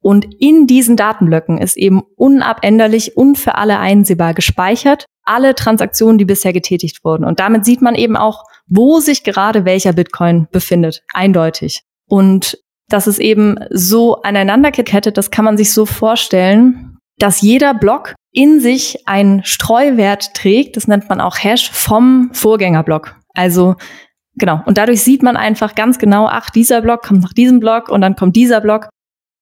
Und 0.01 0.27
in 0.39 0.67
diesen 0.67 0.97
Datenblöcken 0.97 1.59
ist 1.59 1.77
eben 1.77 2.03
unabänderlich 2.17 3.17
und 3.17 3.39
für 3.39 3.55
alle 3.57 3.79
einsehbar 3.79 4.35
gespeichert 4.35 5.07
alle 5.25 5.55
Transaktionen, 5.55 6.19
die 6.19 6.25
bisher 6.25 6.53
getätigt 6.53 7.05
wurden. 7.05 7.25
Und 7.25 7.41
damit 7.41 7.65
sieht 7.65 7.83
man 7.83 7.95
eben 7.95 8.17
auch, 8.17 8.45
wo 8.67 9.01
sich 9.01 9.25
gerade 9.25 9.65
welcher 9.65 9.93
Bitcoin 9.93 10.49
befindet. 10.51 11.03
Eindeutig. 11.13 11.83
Und 12.07 12.59
das 12.93 13.07
ist 13.07 13.19
eben 13.19 13.57
so 13.71 14.23
aneinander 14.23 14.71
gekettet, 14.71 15.17
das 15.17 15.31
kann 15.31 15.45
man 15.45 15.57
sich 15.57 15.73
so 15.73 15.87
vorstellen, 15.87 16.99
dass 17.19 17.41
jeder 17.41 17.75
Block 17.75 18.15
in 18.33 18.61
sich 18.61 19.07
einen 19.07 19.45
Streuwert 19.45 20.35
trägt, 20.35 20.77
das 20.77 20.89
nennt 20.89 21.09
man 21.09 21.21
auch 21.21 21.37
Hash, 21.37 21.71
vom 21.71 22.31
Vorgängerblock. 22.33 23.17
Also 23.35 23.77
genau, 24.35 24.63
und 24.67 24.79
dadurch 24.79 25.03
sieht 25.03 25.23
man 25.23 25.37
einfach 25.37 25.75
ganz 25.75 25.99
genau, 25.99 26.27
ach, 26.27 26.51
dieser 26.51 26.81
Block 26.81 27.03
kommt 27.03 27.23
nach 27.23 27.33
diesem 27.33 27.61
Block 27.61 27.89
und 27.89 28.01
dann 28.01 28.17
kommt 28.17 28.37
dieser 28.37 28.61
Block. 28.61 28.89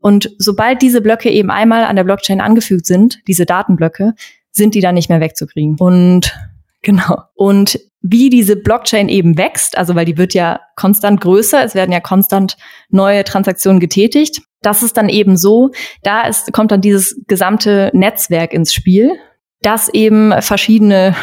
Und 0.03 0.31
sobald 0.39 0.83
diese 0.83 1.01
Blöcke 1.01 1.31
eben 1.31 1.51
einmal 1.51 1.85
an 1.85 1.97
der 1.97 2.05
Blockchain 2.05 2.41
angefügt 2.41 2.87
sind, 2.87 3.21
diese 3.27 3.47
Datenblöcke, 3.47 4.15
sind 4.53 4.75
die 4.75 4.81
dann 4.81 4.95
nicht 4.95 5.09
mehr 5.09 5.21
wegzukriegen. 5.21 5.77
Und 5.79 6.35
genau. 6.83 7.23
Und 7.35 7.79
wie 8.03 8.31
diese 8.31 8.57
Blockchain 8.57 9.09
eben 9.09 9.37
wächst, 9.37 9.77
also 9.77 9.95
weil 9.95 10.07
die 10.07 10.17
wird 10.17 10.33
ja 10.33 10.61
konstant 10.77 11.21
größer, 11.21 11.63
es 11.65 11.75
werden 11.75 11.93
ja 11.93 12.01
konstant 12.01 12.57
neue 12.89 13.25
Transaktionen 13.25 13.81
getätigt. 13.81 14.41
Das 14.63 14.83
ist 14.83 14.97
dann 14.97 15.09
eben 15.09 15.37
so, 15.37 15.71
da 16.03 16.23
ist, 16.23 16.53
kommt 16.53 16.71
dann 16.71 16.81
dieses 16.81 17.23
gesamte 17.27 17.91
Netzwerk 17.93 18.53
ins 18.53 18.73
Spiel, 18.73 19.19
das 19.63 19.89
eben 19.91 20.33
verschiedene 20.41 21.15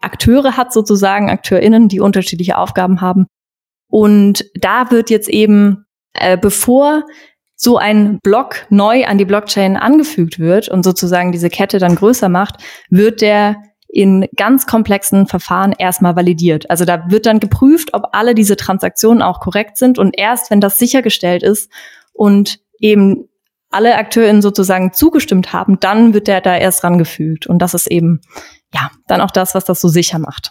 Akteure 0.00 0.56
hat 0.56 0.72
sozusagen, 0.72 1.30
AkteurInnen, 1.30 1.88
die 1.88 2.00
unterschiedliche 2.00 2.58
Aufgaben 2.58 3.00
haben. 3.00 3.26
Und 3.88 4.44
da 4.54 4.90
wird 4.90 5.10
jetzt 5.10 5.28
eben, 5.28 5.86
äh, 6.14 6.36
bevor 6.36 7.04
so 7.54 7.78
ein 7.78 8.18
Block 8.22 8.66
neu 8.68 9.06
an 9.06 9.18
die 9.18 9.24
Blockchain 9.24 9.76
angefügt 9.76 10.38
wird 10.38 10.68
und 10.68 10.82
sozusagen 10.82 11.32
diese 11.32 11.48
Kette 11.48 11.78
dann 11.78 11.94
größer 11.94 12.28
macht, 12.28 12.56
wird 12.90 13.22
der 13.22 13.56
in 13.96 14.28
ganz 14.36 14.66
komplexen 14.66 15.26
Verfahren 15.26 15.72
erstmal 15.72 16.16
validiert. 16.16 16.68
Also 16.68 16.84
da 16.84 17.10
wird 17.10 17.24
dann 17.24 17.40
geprüft, 17.40 17.94
ob 17.94 18.08
alle 18.12 18.34
diese 18.34 18.54
Transaktionen 18.54 19.22
auch 19.22 19.40
korrekt 19.40 19.78
sind 19.78 19.98
und 19.98 20.18
erst 20.18 20.50
wenn 20.50 20.60
das 20.60 20.76
sichergestellt 20.76 21.42
ist 21.42 21.72
und 22.12 22.58
eben 22.78 23.26
alle 23.70 23.96
AkteurInnen 23.96 24.42
sozusagen 24.42 24.92
zugestimmt 24.92 25.54
haben, 25.54 25.80
dann 25.80 26.12
wird 26.12 26.28
der 26.28 26.42
da 26.42 26.58
erst 26.58 26.84
rangefügt. 26.84 27.46
Und 27.46 27.60
das 27.60 27.72
ist 27.72 27.86
eben, 27.86 28.20
ja, 28.74 28.90
dann 29.06 29.22
auch 29.22 29.30
das, 29.30 29.54
was 29.54 29.64
das 29.64 29.80
so 29.80 29.88
sicher 29.88 30.18
macht. 30.18 30.50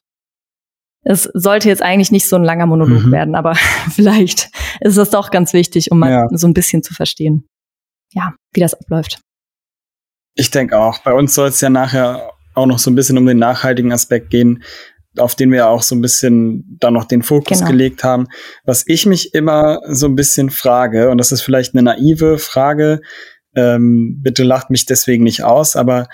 Es 1.04 1.30
sollte 1.36 1.70
jetzt 1.70 1.84
eigentlich 1.84 2.12
nicht 2.12 2.28
so 2.28 2.38
ein 2.38 2.44
langer 2.44 2.66
Monolog 2.66 3.06
mhm. 3.06 3.12
werden, 3.12 3.36
aber 3.36 3.54
vielleicht 3.92 4.50
ist 4.80 4.98
das 4.98 5.12
doch 5.12 5.30
ganz 5.30 5.54
wichtig, 5.54 5.92
um 5.92 6.00
mal 6.00 6.12
ja. 6.12 6.28
so 6.32 6.48
ein 6.48 6.56
bisschen 6.56 6.82
zu 6.82 6.96
verstehen, 6.96 7.48
ja, 8.12 8.34
wie 8.54 8.62
das 8.62 8.74
abläuft. 8.74 9.20
Ich 10.34 10.50
denke 10.50 10.80
auch. 10.80 10.98
Bei 11.00 11.14
uns 11.14 11.36
soll 11.36 11.50
es 11.50 11.62
ja 11.62 11.70
nachher 11.70 12.35
auch 12.56 12.66
noch 12.66 12.80
so 12.80 12.90
ein 12.90 12.96
bisschen 12.96 13.18
um 13.18 13.26
den 13.26 13.38
nachhaltigen 13.38 13.92
Aspekt 13.92 14.30
gehen, 14.30 14.64
auf 15.18 15.36
den 15.36 15.52
wir 15.52 15.60
ja 15.60 15.68
auch 15.68 15.82
so 15.82 15.96
ein 15.96 16.02
bisschen 16.02 16.78
da 16.80 16.92
noch 16.92 17.06
den 17.06 17.22
Fokus 17.22 17.60
genau. 17.60 17.72
gelegt 17.72 18.04
haben. 18.04 18.28
Was 18.66 18.84
ich 18.88 19.06
mich 19.06 19.34
immer 19.34 19.80
so 19.88 20.08
ein 20.08 20.16
bisschen 20.16 20.50
frage, 20.50 21.10
und 21.10 21.18
das 21.18 21.32
ist 21.32 21.42
vielleicht 21.42 21.74
eine 21.74 21.84
naive 21.84 22.38
Frage, 22.38 23.02
ähm, 23.56 24.20
bitte 24.22 24.44
lacht 24.44 24.70
mich 24.70 24.86
deswegen 24.86 25.24
nicht 25.24 25.44
aus, 25.44 25.76
aber 25.76 26.08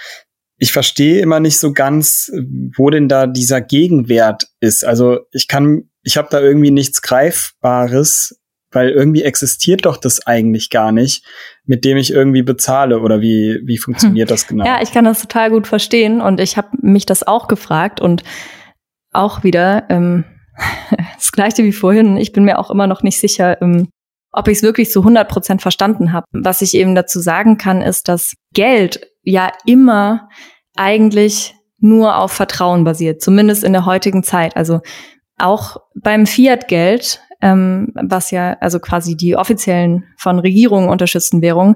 ich 0.58 0.72
verstehe 0.72 1.20
immer 1.22 1.40
nicht 1.40 1.58
so 1.58 1.74
ganz, 1.74 2.32
wo 2.78 2.92
denn 2.92 3.08
da 3.08 3.26
dieser 3.26 3.62
Gegenwert 3.62 4.48
ist. 4.60 4.86
Also 4.86 5.22
ich 5.32 5.48
kann, 5.48 5.90
ich 6.04 6.18
habe 6.18 6.28
da 6.30 6.40
irgendwie 6.40 6.70
nichts 6.70 7.02
Greifbares, 7.02 8.40
weil 8.72 8.90
irgendwie 8.90 9.24
existiert 9.24 9.86
doch 9.86 9.98
das 9.98 10.26
eigentlich 10.26 10.70
gar 10.70 10.92
nicht, 10.92 11.26
mit 11.66 11.86
dem 11.86 11.98
ich 11.98 12.12
irgendwie 12.12 12.44
bezahle 12.44 13.00
oder 13.00 13.22
wie 13.22 13.60
wie 13.64 13.78
funktioniert 13.78 14.30
hm. 14.30 14.34
das 14.34 14.48
genau? 14.48 14.66
Ja, 14.66 14.82
ich 14.82 14.92
kann 14.92 15.06
das 15.06 15.22
total 15.22 15.50
gut 15.52 15.68
verstehen 15.68 16.22
und 16.22 16.40
ich 16.40 16.58
habe 16.58 16.70
mich 16.82 17.06
das 17.06 17.26
auch 17.26 17.48
gefragt 17.48 18.02
und 18.02 18.24
auch 19.12 19.44
wieder 19.44 19.86
ähm, 19.90 20.24
das 21.16 21.32
gleiche 21.32 21.64
wie 21.64 21.72
vorhin. 21.72 22.18
Ich 22.18 22.32
bin 22.32 22.44
mir 22.44 22.60
auch 22.60 22.72
immer 22.72 22.88
noch 22.88 23.04
nicht 23.04 23.20
sicher, 23.20 23.62
ähm, 23.62 23.90
ob 24.32 24.48
ich 24.48 24.58
es 24.58 24.64
wirklich 24.64 24.90
zu 24.90 25.00
100 25.00 25.28
Prozent 25.28 25.62
verstanden 25.62 26.14
habe. 26.14 26.26
Was 26.32 26.62
ich 26.62 26.76
eben 26.76 26.96
dazu 26.96 27.20
sagen 27.20 27.58
kann, 27.58 27.82
ist, 27.82 28.08
dass 28.08 28.34
Geld 28.54 29.02
ja 29.24 29.52
immer 29.66 30.30
eigentlich 30.76 31.54
nur 31.80 32.18
auf 32.18 32.32
Vertrauen 32.32 32.84
basiert, 32.84 33.22
zumindest 33.22 33.64
in 33.64 33.74
der 33.74 33.86
heutigen 33.86 34.24
Zeit. 34.24 34.56
Also 34.56 34.82
auch 35.38 35.78
beim 35.96 36.28
Fiat-Geld, 36.28 37.22
ähm, 37.42 37.92
was 37.96 38.32
ja 38.32 38.58
also 38.60 38.80
quasi 38.80 39.16
die 39.16 39.36
offiziellen 39.36 40.06
von 40.18 40.40
Regierungen 40.40 40.90
unterstützten 40.90 41.42
Währungen, 41.42 41.76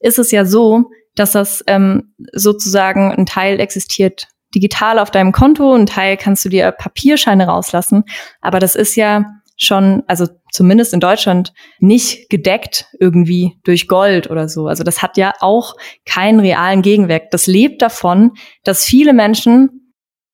ist 0.00 0.18
es 0.18 0.30
ja 0.30 0.44
so, 0.44 0.90
dass 1.14 1.32
das 1.32 1.62
ähm, 1.66 2.14
sozusagen 2.32 3.12
ein 3.12 3.26
Teil 3.26 3.60
existiert 3.60 4.28
digital 4.54 4.98
auf 4.98 5.10
deinem 5.10 5.32
Konto, 5.32 5.74
ein 5.74 5.86
Teil 5.86 6.16
kannst 6.16 6.44
du 6.44 6.48
dir 6.48 6.70
Papierscheine 6.72 7.46
rauslassen, 7.46 8.04
aber 8.40 8.58
das 8.58 8.76
ist 8.76 8.96
ja 8.96 9.24
schon, 9.56 10.02
also 10.06 10.26
zumindest 10.50 10.92
in 10.92 11.00
Deutschland, 11.00 11.52
nicht 11.78 12.28
gedeckt 12.30 12.86
irgendwie 12.98 13.58
durch 13.64 13.86
Gold 13.86 14.30
oder 14.30 14.48
so. 14.48 14.66
Also 14.66 14.82
das 14.82 15.02
hat 15.02 15.16
ja 15.16 15.32
auch 15.40 15.76
keinen 16.04 16.40
realen 16.40 16.82
Gegenwert. 16.82 17.32
Das 17.32 17.46
lebt 17.46 17.80
davon, 17.80 18.32
dass 18.64 18.84
viele 18.84 19.12
Menschen 19.12 19.81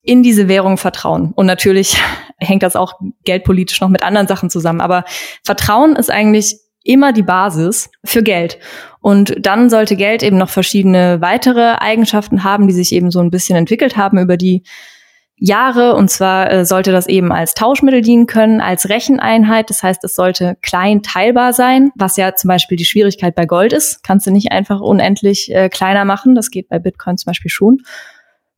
in 0.01 0.23
diese 0.23 0.47
Währung 0.47 0.77
vertrauen. 0.77 1.31
Und 1.35 1.45
natürlich 1.45 1.97
hängt 2.37 2.63
das 2.63 2.75
auch 2.75 2.99
geldpolitisch 3.25 3.81
noch 3.81 3.89
mit 3.89 4.03
anderen 4.03 4.27
Sachen 4.27 4.49
zusammen. 4.49 4.81
Aber 4.81 5.03
Vertrauen 5.43 5.95
ist 5.95 6.09
eigentlich 6.09 6.57
immer 6.83 7.13
die 7.13 7.23
Basis 7.23 7.89
für 8.05 8.23
Geld. 8.23 8.57
Und 9.01 9.35
dann 9.39 9.69
sollte 9.69 9.95
Geld 9.95 10.23
eben 10.23 10.37
noch 10.37 10.49
verschiedene 10.49 11.21
weitere 11.21 11.75
Eigenschaften 11.75 12.43
haben, 12.43 12.67
die 12.67 12.73
sich 12.73 12.91
eben 12.91 13.11
so 13.11 13.19
ein 13.19 13.31
bisschen 13.31 13.57
entwickelt 13.57 13.97
haben 13.97 14.17
über 14.17 14.37
die 14.37 14.63
Jahre. 15.35 15.95
Und 15.95 16.09
zwar 16.09 16.51
äh, 16.51 16.65
sollte 16.65 16.91
das 16.91 17.07
eben 17.07 17.31
als 17.31 17.53
Tauschmittel 17.53 18.01
dienen 18.01 18.27
können, 18.27 18.61
als 18.61 18.89
Recheneinheit. 18.89 19.69
Das 19.69 19.83
heißt, 19.83 20.03
es 20.03 20.15
sollte 20.15 20.57
klein 20.61 21.01
teilbar 21.01 21.53
sein, 21.53 21.91
was 21.95 22.17
ja 22.17 22.35
zum 22.35 22.49
Beispiel 22.49 22.77
die 22.77 22.85
Schwierigkeit 22.85 23.35
bei 23.35 23.45
Gold 23.45 23.73
ist. 23.73 24.03
Kannst 24.03 24.27
du 24.27 24.31
nicht 24.31 24.51
einfach 24.51 24.81
unendlich 24.81 25.53
äh, 25.53 25.69
kleiner 25.69 26.05
machen. 26.05 26.35
Das 26.35 26.49
geht 26.49 26.69
bei 26.69 26.79
Bitcoin 26.79 27.17
zum 27.17 27.29
Beispiel 27.29 27.51
schon. 27.51 27.79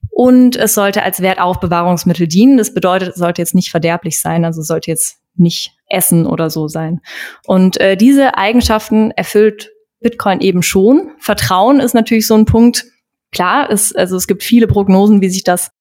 Und 0.10 0.56
es 0.56 0.74
sollte 0.74 1.04
als 1.04 1.22
Wertaufbewahrungsmittel 1.22 2.28
dienen. 2.28 2.58
Das 2.58 2.74
bedeutet, 2.74 3.10
es 3.10 3.16
sollte 3.16 3.42
jetzt 3.42 3.56
nicht 3.56 3.72
verderblich 3.72 4.20
sein. 4.20 4.46
Also 4.46 4.62
sollte 4.62 4.92
jetzt 4.92 5.18
nicht 5.36 5.74
Essen 5.88 6.26
oder 6.26 6.50
so 6.50 6.68
sein. 6.68 7.02
Und 7.46 7.80
äh, 7.80 7.96
diese 7.96 8.38
Eigenschaften 8.38 9.12
erfüllt 9.12 9.72
Bitcoin 10.02 10.42
eben 10.42 10.64
schon. 10.64 11.12
Vertrauen 11.20 11.80
ist 11.80 11.94
natürlich 11.94 12.28
so 12.28 12.36
ein 12.36 12.46
Punkt. 12.46 12.86
Klar, 13.32 13.70
es, 13.70 13.96
also 13.96 14.18
es 14.18 14.28
gibt 14.28 14.44
viele 14.44 14.68
Prognosen, 14.68 15.22
wie 15.22 15.30
sich 15.30 15.44
das 15.44 15.72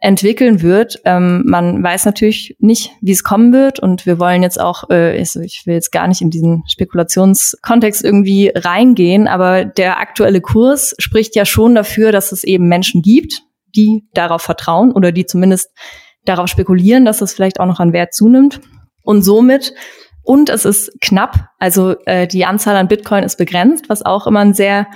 entwickeln 0.00 0.62
wird. 0.62 1.00
Ähm, 1.04 1.42
man 1.46 1.82
weiß 1.82 2.04
natürlich 2.04 2.56
nicht, 2.60 2.92
wie 3.00 3.12
es 3.12 3.24
kommen 3.24 3.52
wird 3.52 3.80
und 3.80 4.06
wir 4.06 4.20
wollen 4.20 4.42
jetzt 4.42 4.60
auch, 4.60 4.90
äh, 4.90 5.18
also 5.18 5.40
ich 5.40 5.62
will 5.66 5.74
jetzt 5.74 5.90
gar 5.90 6.06
nicht 6.06 6.20
in 6.20 6.30
diesen 6.30 6.62
Spekulationskontext 6.68 8.04
irgendwie 8.04 8.52
reingehen, 8.54 9.26
aber 9.26 9.64
der 9.64 9.98
aktuelle 9.98 10.40
Kurs 10.40 10.94
spricht 10.98 11.34
ja 11.34 11.44
schon 11.44 11.74
dafür, 11.74 12.12
dass 12.12 12.30
es 12.30 12.44
eben 12.44 12.68
Menschen 12.68 13.02
gibt, 13.02 13.42
die 13.74 14.08
darauf 14.12 14.42
vertrauen 14.42 14.92
oder 14.92 15.12
die 15.12 15.26
zumindest 15.26 15.70
darauf 16.24 16.48
spekulieren, 16.48 17.04
dass 17.04 17.20
es 17.20 17.32
vielleicht 17.32 17.60
auch 17.60 17.66
noch 17.66 17.80
an 17.80 17.92
Wert 17.92 18.14
zunimmt 18.14 18.60
und 19.02 19.22
somit 19.22 19.74
und 20.22 20.50
es 20.50 20.66
ist 20.66 20.92
knapp, 21.00 21.48
also 21.58 21.96
äh, 22.04 22.26
die 22.26 22.44
Anzahl 22.44 22.76
an 22.76 22.88
Bitcoin 22.88 23.24
ist 23.24 23.38
begrenzt, 23.38 23.88
was 23.88 24.04
auch 24.04 24.26
immer 24.26 24.40
ein 24.40 24.52
sehr 24.52 24.86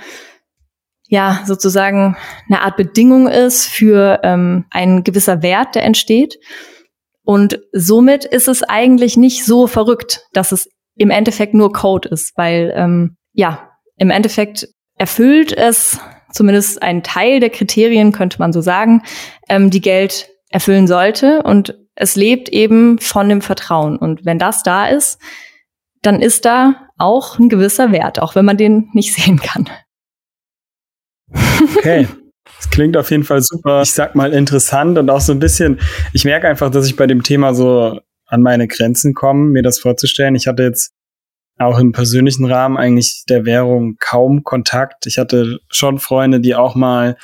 ja 1.07 1.41
sozusagen 1.45 2.15
eine 2.47 2.61
Art 2.61 2.77
Bedingung 2.77 3.27
ist 3.27 3.65
für 3.65 4.19
ähm, 4.23 4.65
ein 4.69 5.03
gewisser 5.03 5.41
Wert, 5.41 5.75
der 5.75 5.85
entsteht. 5.85 6.37
Und 7.23 7.59
somit 7.71 8.25
ist 8.25 8.47
es 8.47 8.63
eigentlich 8.63 9.17
nicht 9.17 9.45
so 9.45 9.65
verrückt, 9.67 10.21
dass 10.33 10.51
es 10.51 10.69
im 10.95 11.09
Endeffekt 11.09 11.53
nur 11.53 11.71
Code 11.73 12.09
ist, 12.09 12.37
weil 12.37 12.73
ähm, 12.75 13.15
ja, 13.31 13.71
im 13.97 14.09
Endeffekt 14.09 14.67
erfüllt 14.97 15.51
es 15.51 15.99
zumindest 16.33 16.81
einen 16.81 17.03
Teil 17.03 17.39
der 17.39 17.49
Kriterien, 17.49 18.11
könnte 18.11 18.39
man 18.39 18.51
so 18.51 18.59
sagen, 18.59 19.03
ähm, 19.47 19.69
die 19.69 19.81
Geld 19.81 20.29
erfüllen 20.49 20.87
sollte. 20.87 21.43
Und 21.43 21.77
es 21.95 22.15
lebt 22.15 22.49
eben 22.49 22.99
von 22.99 23.29
dem 23.29 23.41
Vertrauen. 23.41 23.97
Und 23.97 24.25
wenn 24.25 24.39
das 24.39 24.63
da 24.63 24.87
ist, 24.87 25.19
dann 26.01 26.21
ist 26.21 26.45
da 26.45 26.89
auch 26.97 27.39
ein 27.39 27.49
gewisser 27.49 27.91
Wert, 27.91 28.19
auch 28.19 28.35
wenn 28.35 28.45
man 28.45 28.57
den 28.57 28.89
nicht 28.93 29.13
sehen 29.23 29.39
kann. 29.39 29.69
Okay. 31.77 32.07
Das 32.57 32.69
klingt 32.69 32.95
auf 32.95 33.11
jeden 33.11 33.23
Fall 33.23 33.41
super, 33.41 33.81
ich 33.81 33.91
sag 33.91 34.15
mal 34.15 34.31
interessant 34.31 34.97
und 34.97 35.09
auch 35.09 35.19
so 35.19 35.33
ein 35.33 35.39
bisschen, 35.39 35.79
ich 36.13 36.23
merke 36.23 36.47
einfach, 36.47 36.69
dass 36.69 36.85
ich 36.85 36.95
bei 36.95 37.07
dem 37.07 37.23
Thema 37.23 37.53
so 37.53 37.99
an 38.25 38.41
meine 38.41 38.67
Grenzen 38.67 39.13
komme, 39.13 39.45
mir 39.49 39.63
das 39.63 39.79
vorzustellen. 39.79 40.35
Ich 40.35 40.47
hatte 40.47 40.63
jetzt 40.63 40.93
auch 41.59 41.79
im 41.79 41.91
persönlichen 41.91 42.45
Rahmen 42.45 42.77
eigentlich 42.77 43.23
der 43.29 43.45
Währung 43.45 43.97
kaum 43.99 44.43
Kontakt. 44.43 45.05
Ich 45.05 45.17
hatte 45.17 45.59
schon 45.69 45.99
Freunde, 45.99 46.39
die 46.39 46.55
auch 46.55 46.75
mal 46.75 47.17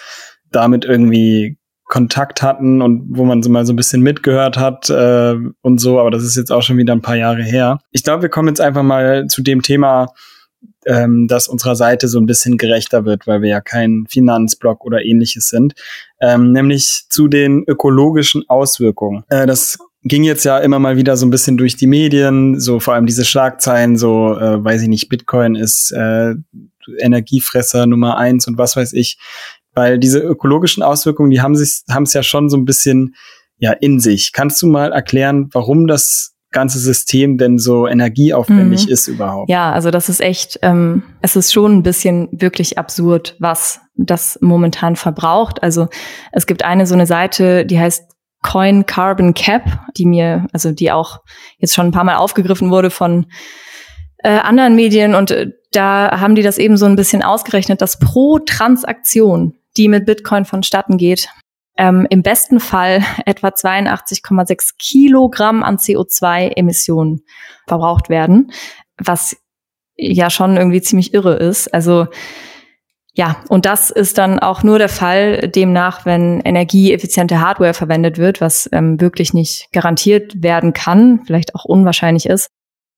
damit 0.52 0.86
irgendwie 0.86 1.58
Kontakt 1.86 2.44
hatten 2.44 2.82
und 2.84 3.18
wo 3.18 3.26
man 3.26 3.42
so 3.42 3.50
mal 3.50 3.66
so 3.66 3.74
ein 3.74 3.76
bisschen 3.76 4.02
mitgehört 4.02 4.58
hat 4.58 4.90
äh, 4.92 5.36
und 5.62 5.82
so, 5.82 6.00
aber 6.00 6.12
das 6.12 6.24
ist 6.24 6.38
jetzt 6.38 6.52
auch 6.52 6.62
schon 6.62 6.78
wieder 6.78 6.94
ein 6.94 7.02
paar 7.02 7.16
Jahre 7.16 7.42
her. 7.44 7.80
Ich 7.92 8.04
glaube, 8.04 8.22
wir 8.22 8.30
kommen 8.30 8.48
jetzt 8.48 8.62
einfach 8.62 8.84
mal 8.84 9.26
zu 9.26 9.42
dem 9.42 9.64
Thema, 9.64 10.14
ähm, 10.86 11.28
dass 11.28 11.48
unserer 11.48 11.76
Seite 11.76 12.08
so 12.08 12.20
ein 12.20 12.28
bisschen 12.28 12.58
gerechter 12.58 13.06
wird, 13.06 13.26
weil 13.26 13.42
wir 13.42 13.50
ja 13.50 13.60
kein 13.60 14.06
Finanzblock 14.08 14.86
oder 14.86 15.04
ähnliches 15.04 15.50
sind, 15.50 15.74
ähm, 16.22 16.52
nämlich 16.52 17.06
zu 17.10 17.28
den 17.28 17.64
ökologischen 17.68 18.44
Auswirkungen. 18.48 19.24
Äh, 19.30 19.48
das 19.48 19.80
ging 20.04 20.24
jetzt 20.24 20.46
ja 20.46 20.58
immer 20.60 20.80
mal 20.80 20.98
wieder 20.98 21.18
so 21.18 21.26
ein 21.26 21.30
bisschen 21.30 21.58
durch 21.58 21.76
die 21.76 21.88
Medien, 21.88 22.60
so 22.60 22.80
vor 22.80 22.94
allem 22.94 23.06
diese 23.06 23.26
Schlagzeilen, 23.26 23.98
so 23.98 24.38
äh, 24.38 24.64
weiß 24.64 24.82
ich 24.84 24.88
nicht, 24.88 25.10
Bitcoin 25.10 25.56
ist 25.56 25.92
äh, 25.92 26.36
Energiefresser 26.98 27.86
Nummer 27.86 28.18
eins 28.18 28.48
und 28.48 28.58
was 28.58 28.76
weiß 28.76 28.94
ich, 28.94 29.20
weil 29.74 30.00
diese 30.00 30.20
ökologischen 30.20 30.82
Auswirkungen, 30.82 31.30
die 31.30 31.42
haben 31.42 31.56
sich 31.56 31.84
haben 31.90 32.04
es 32.04 32.14
ja 32.14 32.24
schon 32.24 32.50
so 32.50 32.58
ein 32.58 32.66
bisschen 32.66 33.16
ja 33.58 33.74
in 33.74 34.00
sich. 34.00 34.32
Kannst 34.34 34.62
du 34.62 34.68
mal 34.68 34.92
erklären, 34.92 35.50
warum 35.52 35.86
das 35.86 36.34
ganze 36.52 36.80
System 36.80 37.38
denn 37.38 37.60
so 37.60 37.88
energieaufwendig 37.88 38.88
mhm. 38.88 38.92
ist 38.92 39.08
überhaupt. 39.08 39.50
Ja, 39.50 39.72
also 39.72 39.92
das 39.92 40.10
ist 40.10 40.20
echt, 40.20 40.60
ähm, 40.64 41.04
es 41.22 41.36
ist 41.36 41.54
schon 41.54 41.78
ein 41.78 41.84
bisschen 41.84 42.28
wirklich 42.32 42.78
absurd, 42.78 43.36
was 43.40 43.82
das 43.96 44.40
momentan 44.42 44.96
verbraucht. 44.96 45.62
Also 45.62 45.90
es 46.32 46.48
gibt 46.48 46.64
eine 46.64 46.88
so 46.88 46.96
eine 46.96 47.06
Seite, 47.06 47.66
die 47.66 47.80
heißt 47.80 48.04
Coin 48.42 48.86
Carbon 48.86 49.34
Cap, 49.34 49.64
die 49.98 50.06
mir, 50.06 50.48
also 50.54 50.72
die 50.72 50.92
auch 50.92 51.20
jetzt 51.58 51.74
schon 51.74 51.88
ein 51.88 51.92
paar 51.92 52.04
Mal 52.04 52.18
aufgegriffen 52.18 52.72
wurde 52.72 52.90
von 52.90 53.28
äh, 54.20 54.30
anderen 54.30 54.76
Medien 54.76 55.16
und 55.16 55.32
äh, 55.32 55.52
da 55.72 56.20
haben 56.20 56.36
die 56.36 56.42
das 56.42 56.58
eben 56.58 56.78
so 56.78 56.86
ein 56.86 56.96
bisschen 56.96 57.22
ausgerechnet, 57.22 57.82
dass 57.82 58.00
pro 58.00 58.40
Transaktion, 58.40 59.56
die 59.78 59.88
mit 59.88 60.06
Bitcoin 60.06 60.46
vonstatten 60.46 60.98
geht, 60.98 61.30
ähm, 61.78 62.08
im 62.10 62.24
besten 62.24 62.60
Fall 62.60 63.04
etwa 63.26 63.50
82,6 63.50 64.72
Kilogramm 64.78 65.64
an 65.64 65.78
CO2-Emissionen 65.78 67.24
verbraucht 67.68 68.10
werden, 68.10 68.52
was 68.98 69.38
ja 69.96 70.30
schon 70.30 70.58
irgendwie 70.58 70.82
ziemlich 70.82 71.14
irre 71.14 71.36
ist. 71.36 71.74
Also 71.74 72.08
ja, 73.14 73.38
und 73.50 73.66
das 73.66 73.90
ist 73.90 74.18
dann 74.18 74.40
auch 74.40 74.64
nur 74.64 74.78
der 74.78 74.90
Fall 74.90 75.50
demnach, 75.50 76.06
wenn 76.06 76.42
energieeffiziente 76.42 77.42
Hardware 77.42 77.74
verwendet 77.74 78.18
wird, 78.18 78.40
was 78.40 78.70
ähm, 78.72 79.02
wirklich 79.02 79.34
nicht 79.34 79.68
garantiert 79.72 80.44
werden 80.44 80.74
kann, 80.74 81.22
vielleicht 81.26 81.56
auch 81.56 81.66
unwahrscheinlich 81.66 82.28
ist. 82.28 82.50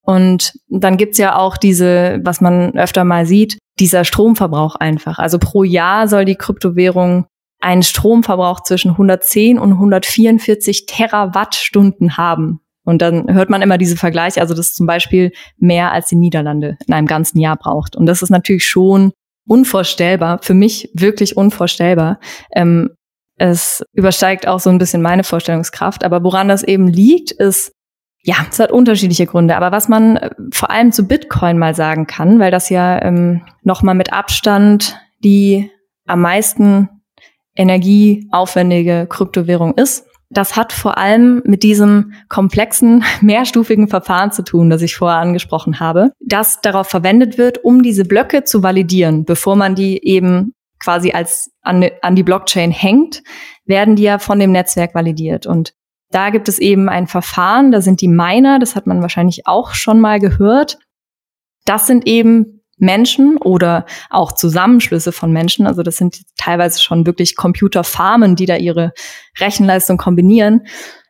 Und 0.04 0.54
dann 0.68 0.98
gibt's 0.98 1.18
ja 1.18 1.38
auch 1.38 1.58
diese, 1.58 2.20
was 2.24 2.42
man 2.42 2.78
öfter 2.78 3.04
mal 3.04 3.26
sieht, 3.26 3.58
dieser 3.80 4.04
Stromverbrauch 4.04 4.76
einfach. 4.76 5.20
Also 5.20 5.40
pro 5.40 5.64
Jahr 5.64 6.08
soll 6.08 6.26
die 6.26 6.36
Kryptowährung 6.36 7.26
einen 7.62 7.84
Stromverbrauch 7.84 8.62
zwischen 8.64 8.92
110 8.92 9.60
und 9.60 9.74
144 9.74 10.88
Terawattstunden 10.88 12.18
haben. 12.18 12.60
Und 12.84 13.04
dann 13.04 13.32
hört 13.32 13.52
man 13.52 13.62
immer 13.62 13.78
diese 13.78 13.96
Vergleiche, 13.96 14.42
also 14.42 14.56
das 14.56 14.70
ist 14.70 14.76
zum 14.76 14.88
Beispiel 14.88 15.32
mehr 15.58 15.92
als 15.92 16.08
die 16.08 16.16
Niederlande 16.16 16.78
in 16.88 16.94
einem 16.94 17.06
ganzen 17.06 17.40
Jahr 17.40 17.56
braucht. 17.56 17.96
Und 17.96 18.08
das 18.08 18.24
ist 18.24 18.32
natürlich 18.32 18.66
schon 18.66 19.12
unvorstellbar, 19.52 20.40
für 20.42 20.54
mich 20.54 20.90
wirklich 20.94 21.36
unvorstellbar. 21.36 22.22
Ähm, 22.56 22.92
es 23.36 23.84
übersteigt 23.92 24.48
auch 24.48 24.62
so 24.62 24.70
ein 24.70 24.78
bisschen 24.78 25.02
meine 25.02 25.26
Vorstellungskraft. 25.26 26.06
Aber 26.06 26.24
woran 26.24 26.48
das 26.48 26.64
eben 26.64 26.88
liegt, 26.88 27.32
ist, 27.32 27.74
ja, 28.24 28.36
es 28.50 28.60
hat 28.60 28.72
unterschiedliche 28.72 29.26
Gründe. 29.26 29.58
Aber 29.58 29.74
was 29.74 29.90
man 29.90 30.16
äh, 30.16 30.30
vor 30.54 30.72
allem 30.72 30.94
zu 30.94 31.06
Bitcoin 31.06 31.58
mal 31.58 31.76
sagen 31.76 32.08
kann, 32.08 32.40
weil 32.40 32.50
das 32.50 32.70
ja 32.70 33.02
ähm, 33.02 33.42
nochmal 33.62 33.96
mit 33.96 34.14
Abstand 34.14 34.98
die 35.24 35.70
am 36.08 36.22
meisten 36.22 36.90
energieaufwendige 37.56 39.06
Kryptowährung 39.08 39.74
ist, 39.76 40.08
das 40.32 40.56
hat 40.56 40.72
vor 40.72 40.98
allem 40.98 41.42
mit 41.46 41.62
diesem 41.62 42.14
komplexen, 42.30 43.04
mehrstufigen 43.22 43.88
Verfahren 43.88 44.32
zu 44.32 44.44
tun, 44.44 44.70
das 44.70 44.82
ich 44.82 44.96
vorher 44.96 45.20
angesprochen 45.20 45.80
habe, 45.80 46.12
das 46.20 46.62
darauf 46.62 46.88
verwendet 46.88 47.38
wird, 47.38 47.64
um 47.64 47.84
diese 47.84 48.06
Blöcke 48.06 48.44
zu 48.44 48.64
validieren, 48.64 49.26
bevor 49.26 49.56
man 49.56 49.76
die 49.76 50.04
eben 50.06 50.54
quasi 50.80 51.12
als 51.12 51.52
an, 51.62 51.86
an 52.02 52.16
die 52.16 52.24
Blockchain 52.24 52.72
hängt, 52.72 53.22
werden 53.66 53.96
die 53.96 54.04
ja 54.04 54.18
von 54.18 54.40
dem 54.40 54.52
Netzwerk 54.52 54.96
validiert. 54.96 55.46
Und 55.46 55.74
da 56.10 56.30
gibt 56.30 56.50
es 56.50 56.60
eben 56.60 56.90
ein 56.90 57.08
Verfahren, 57.08 57.72
da 57.72 57.82
sind 57.82 58.02
die 58.02 58.08
Miner, 58.08 58.58
das 58.58 58.76
hat 58.76 58.88
man 58.88 59.02
wahrscheinlich 59.02 59.46
auch 59.46 59.74
schon 59.74 60.00
mal 60.00 60.20
gehört. 60.20 60.80
Das 61.66 61.86
sind 61.86 62.08
eben 62.08 62.61
Menschen 62.82 63.38
oder 63.38 63.86
auch 64.10 64.34
Zusammenschlüsse 64.34 65.12
von 65.12 65.32
Menschen. 65.32 65.68
Also 65.68 65.84
das 65.84 65.98
sind 65.98 66.22
teilweise 66.38 66.82
schon 66.82 67.06
wirklich 67.06 67.36
Computerfarmen, 67.36 68.36
die 68.36 68.46
da 68.46 68.58
ihre 68.58 68.92
Rechenleistung 69.40 69.98
kombinieren, 69.98 70.66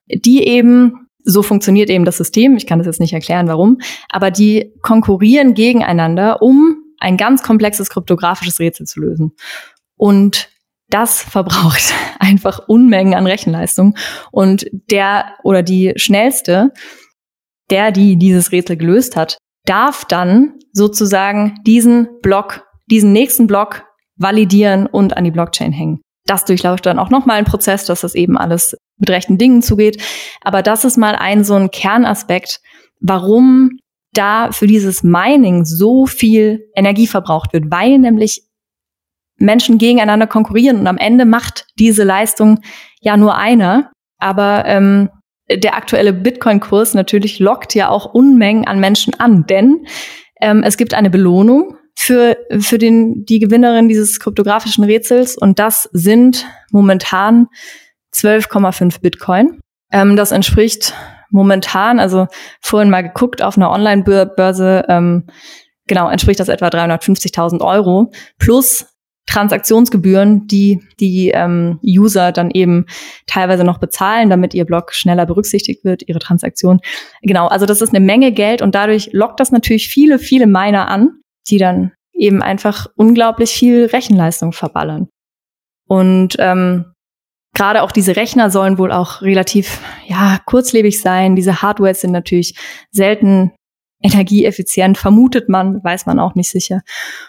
die 0.07 0.45
eben 0.45 1.07
so 1.23 1.43
funktioniert 1.43 1.89
eben 1.89 2.05
das 2.05 2.17
System. 2.17 2.57
Ich 2.57 2.67
kann 2.67 2.79
das 2.79 2.87
jetzt 2.87 2.99
nicht 2.99 3.13
erklären, 3.13 3.47
warum, 3.47 3.79
aber 4.09 4.31
die 4.31 4.73
konkurrieren 4.81 5.53
gegeneinander, 5.53 6.41
um 6.41 6.77
ein 6.99 7.17
ganz 7.17 7.41
komplexes 7.41 7.89
kryptografisches 7.89 8.59
Rätsel 8.59 8.85
zu 8.85 8.99
lösen. 8.99 9.33
Und 9.95 10.49
das 10.89 11.21
verbraucht 11.21 11.93
einfach 12.19 12.67
Unmengen 12.67 13.13
an 13.13 13.25
Rechenleistung. 13.27 13.95
Und 14.31 14.65
der 14.71 15.33
oder 15.43 15.63
die 15.63 15.93
schnellste, 15.95 16.71
der, 17.69 17.91
die 17.91 18.17
dieses 18.17 18.51
Rätsel 18.51 18.77
gelöst 18.77 19.15
hat, 19.15 19.37
darf 19.71 20.03
dann 20.03 20.59
sozusagen 20.73 21.57
diesen 21.65 22.09
Block, 22.21 22.67
diesen 22.87 23.13
nächsten 23.13 23.47
Block 23.47 23.85
validieren 24.17 24.85
und 24.85 25.15
an 25.15 25.23
die 25.23 25.31
Blockchain 25.31 25.71
hängen. 25.71 26.01
Das 26.25 26.43
durchläuft 26.43 26.85
dann 26.85 26.99
auch 26.99 27.09
nochmal 27.09 27.37
ein 27.37 27.45
Prozess, 27.45 27.85
dass 27.85 28.01
das 28.01 28.13
eben 28.13 28.37
alles 28.37 28.75
mit 28.97 29.09
rechten 29.09 29.37
Dingen 29.37 29.61
zugeht. 29.61 30.03
Aber 30.41 30.61
das 30.61 30.83
ist 30.83 30.97
mal 30.97 31.15
ein 31.15 31.45
so 31.45 31.53
ein 31.53 31.71
Kernaspekt, 31.71 32.59
warum 32.99 33.77
da 34.11 34.51
für 34.51 34.67
dieses 34.67 35.03
Mining 35.03 35.63
so 35.63 36.05
viel 36.05 36.67
Energie 36.75 37.07
verbraucht 37.07 37.53
wird, 37.53 37.71
weil 37.71 37.97
nämlich 37.97 38.43
Menschen 39.37 39.77
gegeneinander 39.77 40.27
konkurrieren 40.27 40.81
und 40.81 40.87
am 40.87 40.97
Ende 40.97 41.23
macht 41.23 41.65
diese 41.79 42.03
Leistung 42.03 42.59
ja 42.99 43.15
nur 43.15 43.37
einer. 43.37 43.89
Aber 44.19 44.65
ähm, 44.65 45.09
der 45.57 45.75
aktuelle 45.75 46.13
Bitcoin-Kurs 46.13 46.93
natürlich 46.93 47.39
lockt 47.39 47.75
ja 47.75 47.89
auch 47.89 48.13
Unmengen 48.13 48.67
an 48.67 48.79
Menschen 48.79 49.19
an, 49.19 49.45
denn 49.47 49.85
ähm, 50.41 50.63
es 50.63 50.77
gibt 50.77 50.93
eine 50.93 51.09
Belohnung 51.09 51.77
für, 51.95 52.37
für 52.59 52.77
den, 52.77 53.25
die 53.25 53.39
Gewinnerin 53.39 53.87
dieses 53.87 54.19
kryptografischen 54.19 54.83
Rätsels 54.83 55.37
und 55.37 55.59
das 55.59 55.89
sind 55.93 56.47
momentan 56.71 57.47
12,5 58.13 59.01
Bitcoin. 59.01 59.59
Ähm, 59.91 60.15
das 60.15 60.31
entspricht 60.31 60.93
momentan, 61.29 61.99
also 61.99 62.27
vorhin 62.61 62.89
mal 62.89 63.03
geguckt 63.03 63.41
auf 63.41 63.57
einer 63.57 63.71
Online-Börse, 63.71 64.85
ähm, 64.89 65.27
genau, 65.87 66.09
entspricht 66.09 66.39
das 66.39 66.49
etwa 66.49 66.67
350.000 66.67 67.61
Euro 67.61 68.11
plus 68.37 68.87
Transaktionsgebühren, 69.31 70.45
die 70.47 70.81
die 70.99 71.29
ähm, 71.29 71.79
User 71.83 72.33
dann 72.33 72.51
eben 72.51 72.85
teilweise 73.27 73.63
noch 73.63 73.77
bezahlen, 73.77 74.29
damit 74.29 74.53
ihr 74.53 74.65
Blog 74.65 74.93
schneller 74.93 75.25
berücksichtigt 75.25 75.85
wird, 75.85 76.07
ihre 76.07 76.19
Transaktion. 76.19 76.81
Genau, 77.21 77.47
also 77.47 77.65
das 77.65 77.81
ist 77.81 77.95
eine 77.95 78.03
Menge 78.03 78.33
Geld 78.33 78.61
und 78.61 78.75
dadurch 78.75 79.09
lockt 79.13 79.39
das 79.39 79.51
natürlich 79.51 79.87
viele, 79.87 80.19
viele 80.19 80.47
Miner 80.47 80.89
an, 80.89 81.21
die 81.49 81.57
dann 81.57 81.93
eben 82.13 82.41
einfach 82.41 82.87
unglaublich 82.95 83.51
viel 83.51 83.85
Rechenleistung 83.85 84.51
verballern. 84.51 85.07
Und 85.87 86.35
ähm, 86.39 86.91
gerade 87.53 87.83
auch 87.83 87.93
diese 87.93 88.17
Rechner 88.17 88.49
sollen 88.49 88.77
wohl 88.77 88.91
auch 88.91 89.21
relativ 89.21 89.79
ja 90.07 90.39
kurzlebig 90.45 90.99
sein. 90.99 91.37
Diese 91.37 91.61
Hardwares 91.61 92.01
sind 92.01 92.11
natürlich 92.11 92.55
selten 92.91 93.53
energieeffizient, 94.01 94.97
vermutet 94.97 95.49
man, 95.49 95.83
weiß 95.83 96.05
man 96.05 96.19
auch 96.19 96.35
nicht 96.35 96.49
sicher. 96.49 96.81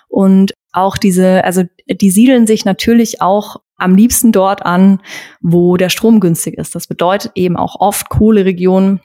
Und 0.09 0.55
auch 0.73 0.97
diese, 0.97 1.45
also 1.45 1.65
die 1.89 2.11
siedeln 2.11 2.47
sich 2.47 2.65
natürlich 2.65 3.21
auch 3.21 3.57
am 3.77 3.95
liebsten 3.95 4.33
dort 4.33 4.65
an, 4.65 5.03
wo 5.41 5.77
der 5.77 5.89
Strom 5.89 6.21
günstig 6.21 6.57
ist. 6.57 6.75
Das 6.75 6.87
bedeutet 6.87 7.33
eben 7.35 7.57
auch 7.57 7.81
oft 7.81 8.09
Kohleregionen. 8.09 9.01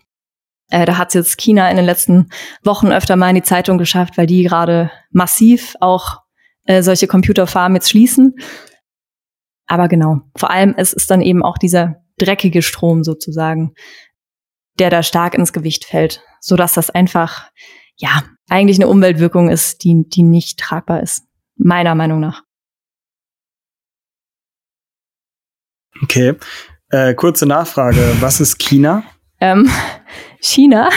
Äh, 0.70 0.86
da 0.86 0.98
hat 0.98 1.10
es 1.10 1.14
jetzt 1.16 1.38
China 1.38 1.70
in 1.70 1.78
den 1.78 1.86
letzten 1.86 2.30
Wochen 2.64 2.88
öfter 2.92 3.16
mal 3.16 3.30
in 3.30 3.36
die 3.36 3.44
Zeitung 3.44 3.78
geschafft, 3.78 4.18
weil 4.18 4.28
die 4.28 4.44
gerade 4.44 4.92
massiv 5.12 5.76
auch 5.80 6.22
äh, 6.66 6.84
solche 6.84 7.08
Computerfarmen 7.08 7.76
jetzt 7.76 7.90
schließen. 7.90 8.36
Aber 9.66 9.88
genau, 9.88 10.22
vor 10.36 10.52
allem 10.52 10.74
es 10.78 10.94
ist 10.94 11.10
dann 11.12 11.22
eben 11.22 11.44
auch 11.44 11.58
dieser 11.58 11.98
dreckige 12.18 12.62
Strom 12.62 13.04
sozusagen, 13.04 13.74
der 14.80 14.90
da 14.90 15.04
stark 15.04 15.36
ins 15.36 15.54
Gewicht 15.54 15.86
fällt, 15.86 16.22
so 16.40 16.56
dass 16.56 16.74
das 16.74 16.90
einfach 16.90 17.50
ja 17.96 18.24
eigentlich 18.50 18.78
eine 18.78 18.88
Umweltwirkung 18.88 19.50
ist, 19.50 19.84
die 19.84 20.06
die 20.08 20.24
nicht 20.24 20.60
tragbar 20.60 21.02
ist, 21.02 21.24
meiner 21.56 21.96
Meinung 21.96 22.20
nach. 22.20 22.44
Okay, 26.04 26.36
äh, 26.90 27.14
kurze 27.16 27.46
Nachfrage: 27.46 28.16
Was 28.20 28.40
ist 28.40 28.60
China? 28.60 29.04
Ähm, 29.40 29.70
China. 30.40 30.90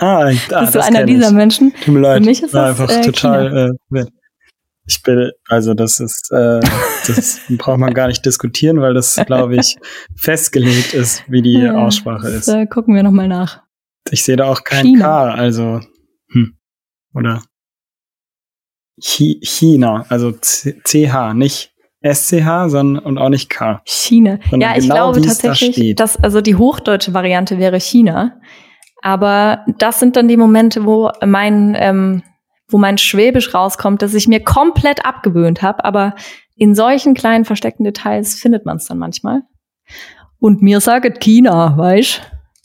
ah, 0.00 0.30
ah, 0.50 0.60
Bist 0.60 0.74
du 0.74 0.82
einer 0.82 1.04
dieser 1.04 1.28
ich. 1.28 1.34
Menschen? 1.34 1.74
Tut 1.74 1.94
mir 1.94 2.00
leid. 2.00 2.22
Für 2.22 2.28
mich 2.28 2.42
ist 2.42 2.54
das 2.54 2.70
einfach 2.70 2.90
äh, 2.90 3.02
total. 3.02 3.70
Äh, 3.92 4.04
ich 4.86 5.02
bin, 5.02 5.30
also 5.48 5.74
das 5.74 6.00
ist, 6.00 6.30
äh, 6.32 6.60
das 7.06 7.40
braucht 7.58 7.78
man 7.78 7.94
gar 7.94 8.06
nicht 8.08 8.24
diskutieren, 8.24 8.80
weil 8.80 8.94
das, 8.94 9.16
glaube 9.26 9.56
ich, 9.56 9.76
festgelegt 10.16 10.94
ist, 10.94 11.24
wie 11.28 11.42
die 11.42 11.54
Ja, 11.60 11.74
Aussprache 11.74 12.24
das, 12.30 12.46
ist. 12.46 12.48
Äh, 12.48 12.66
gucken 12.66 12.94
wir 12.94 13.02
nochmal 13.02 13.28
nach. 13.28 13.62
Ich 14.10 14.22
sehe 14.24 14.36
da 14.36 14.44
auch 14.46 14.62
kein 14.64 14.84
China. 14.86 15.04
K, 15.04 15.30
also 15.34 15.80
hm. 16.30 16.56
oder 17.14 17.42
Chi 19.02 19.40
China, 19.42 20.06
also 20.08 20.32
C- 20.32 20.80
CH, 20.84 21.34
nicht 21.34 21.72
SCH, 22.02 22.68
sondern 22.68 22.98
und 23.04 23.18
auch 23.18 23.28
nicht 23.28 23.50
K. 23.50 23.82
China. 23.84 24.38
Sondern 24.50 24.70
Ja, 24.70 24.76
ich 24.76 24.84
genau, 24.84 24.94
glaube 24.94 25.20
da 25.20 25.26
tatsächlich, 25.28 25.74
steht. 25.74 26.00
dass 26.00 26.16
also 26.16 26.40
die 26.40 26.54
hochdeutsche 26.54 27.12
Variante 27.14 27.58
wäre 27.58 27.80
China. 27.80 28.40
Aber 29.02 29.64
das 29.78 30.00
sind 30.00 30.16
dann 30.16 30.28
die 30.28 30.36
Momente, 30.36 30.84
wo 30.84 31.10
mein 31.24 31.76
ähm, 31.78 32.22
wo 32.68 32.78
mein 32.78 32.98
Schwäbisch 32.98 33.54
rauskommt, 33.54 34.02
dass 34.02 34.14
ich 34.14 34.28
mir 34.28 34.42
komplett 34.42 35.04
abgewöhnt 35.04 35.62
habe. 35.62 35.84
Aber 35.84 36.14
in 36.56 36.74
solchen 36.74 37.14
kleinen 37.14 37.44
versteckten 37.44 37.84
Details 37.84 38.34
findet 38.34 38.66
man 38.66 38.78
es 38.78 38.86
dann 38.86 38.98
manchmal. 38.98 39.42
Und 40.38 40.62
mir 40.62 40.80
sagt 40.80 41.20
China, 41.20 41.76
weißt? 41.76 42.22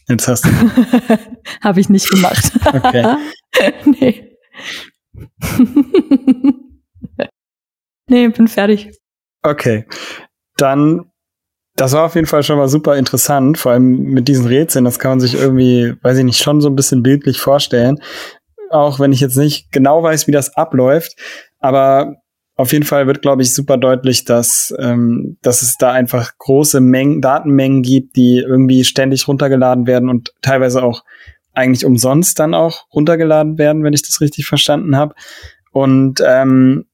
Jetzt 0.08 0.28
hast 0.28 0.46
du. 0.46 0.50
habe 1.64 1.80
ich 1.80 1.90
nicht 1.90 2.10
gemacht. 2.10 2.52
Okay. 2.66 3.16
nee. 4.00 4.38
nee, 8.10 8.28
bin 8.28 8.48
fertig. 8.48 8.92
Okay. 9.44 9.86
Dann, 10.58 11.12
das 11.76 11.94
war 11.94 12.06
auf 12.06 12.16
jeden 12.16 12.28
Fall 12.28 12.44
schon 12.44 12.58
mal 12.58 12.68
super 12.68 12.98
interessant, 12.98 13.58
vor 13.58 13.72
allem 13.72 14.02
mit 14.04 14.28
diesen 14.28 14.46
Rätseln. 14.48 14.86
Das 14.86 15.00
kann 15.00 15.12
man 15.12 15.20
sich 15.20 15.36
irgendwie, 15.36 15.96
weiß 16.02 16.18
ich 16.18 16.26
nicht, 16.26 16.42
schon 16.42 16.62
so 16.62 16.70
ein 16.70 16.76
bisschen 16.76 17.04
bildlich 17.04 17.40
vorstellen. 17.40 18.00
Auch 18.72 19.00
wenn 19.00 19.12
ich 19.12 19.20
jetzt 19.20 19.38
nicht 19.38 19.72
genau 19.72 20.04
weiß, 20.04 20.28
wie 20.28 20.32
das 20.32 20.56
abläuft. 20.56 21.16
Aber 21.60 22.16
auf 22.56 22.74
jeden 22.74 22.86
Fall 22.86 23.08
wird, 23.08 23.22
glaube 23.22 23.42
ich, 23.42 23.54
super 23.54 23.78
deutlich, 23.78 24.26
dass, 24.26 24.74
ähm, 24.78 25.38
dass 25.42 25.62
es 25.62 25.78
da 25.78 25.92
einfach 25.92 26.38
große 26.38 26.80
Mengen, 26.80 27.22
Datenmengen 27.22 27.82
gibt, 27.82 28.16
die 28.16 28.40
irgendwie 28.40 28.84
ständig 28.84 29.28
runtergeladen 29.28 29.88
werden 29.88 30.10
und 30.10 30.34
teilweise 30.42 30.84
auch 30.84 31.04
eigentlich 31.54 31.86
umsonst 31.86 32.40
dann 32.40 32.54
auch 32.54 32.86
runtergeladen 32.94 33.58
werden, 33.58 33.84
wenn 33.84 33.94
ich 33.94 34.04
das 34.04 34.22
richtig 34.22 34.46
verstanden 34.46 34.96
habe. 34.96 35.16
Und 35.72 36.22
ähm, 36.26 36.86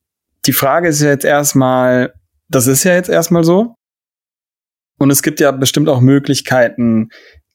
die 0.46 0.54
Frage 0.54 0.88
ist 0.88 1.02
ja 1.02 1.10
jetzt 1.10 1.26
erstmal, 1.26 2.14
das 2.48 2.68
ist 2.68 2.84
ja 2.84 2.94
jetzt 2.94 3.10
erstmal 3.10 3.44
so. 3.44 3.76
Und 5.00 5.12
es 5.12 5.22
gibt 5.22 5.40
ja 5.40 5.52
bestimmt 5.52 5.90
auch 5.90 6.00
Möglichkeiten, 6.00 7.10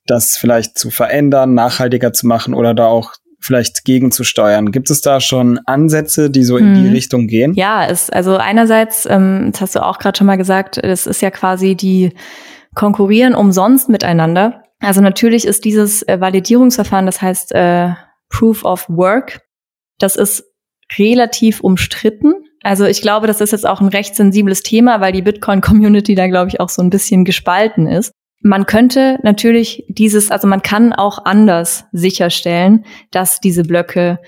das 0.06 0.36
vielleicht 0.36 0.78
zu 0.78 0.90
verändern, 0.90 1.54
nachhaltiger 1.54 2.12
zu 2.12 2.26
machen 2.26 2.54
oder 2.54 2.74
da 2.74 2.86
auch 2.86 3.14
vielleicht 3.42 3.84
gegenzusteuern. 3.84 4.72
Gibt 4.72 4.90
es 4.90 5.00
da 5.00 5.20
schon 5.20 5.58
Ansätze, 5.66 6.30
die 6.30 6.44
so 6.44 6.56
in 6.56 6.74
die 6.74 6.86
hm. 6.86 6.92
Richtung 6.92 7.26
gehen? 7.26 7.54
Ja, 7.54 7.84
ist 7.84 8.12
also 8.12 8.36
einerseits, 8.36 9.06
ähm, 9.06 9.50
das 9.52 9.60
hast 9.60 9.76
du 9.76 9.84
auch 9.84 9.98
gerade 9.98 10.16
schon 10.16 10.26
mal 10.26 10.36
gesagt, 10.36 10.78
es 10.78 11.06
ist 11.06 11.20
ja 11.22 11.30
quasi 11.30 11.74
die 11.74 12.12
konkurrieren 12.74 13.34
umsonst 13.34 13.88
miteinander. 13.88 14.62
Also 14.80 15.00
natürlich 15.00 15.46
ist 15.46 15.64
dieses 15.64 16.02
äh, 16.08 16.20
Validierungsverfahren, 16.20 17.06
das 17.06 17.20
heißt 17.20 17.52
äh, 17.52 17.90
Proof 18.30 18.64
of 18.64 18.86
Work, 18.88 19.42
das 19.98 20.16
ist 20.16 20.44
relativ 20.98 21.60
umstritten. 21.60 22.34
Also 22.62 22.84
ich 22.84 23.02
glaube, 23.02 23.26
das 23.26 23.40
ist 23.40 23.52
jetzt 23.52 23.66
auch 23.66 23.80
ein 23.80 23.88
recht 23.88 24.14
sensibles 24.14 24.62
Thema, 24.62 25.00
weil 25.00 25.12
die 25.12 25.22
Bitcoin-Community 25.22 26.14
da, 26.14 26.28
glaube 26.28 26.48
ich, 26.48 26.60
auch 26.60 26.68
so 26.68 26.82
ein 26.82 26.90
bisschen 26.90 27.24
gespalten 27.24 27.86
ist. 27.86 28.12
Man 28.42 28.66
könnte 28.66 29.18
natürlich 29.22 29.84
dieses, 29.88 30.30
also 30.30 30.48
man 30.48 30.62
kann 30.62 30.92
auch 30.92 31.24
anders 31.24 31.84
sicherstellen, 31.92 32.84
dass 33.10 33.40
diese 33.40 33.62
Blöcke 33.62 34.18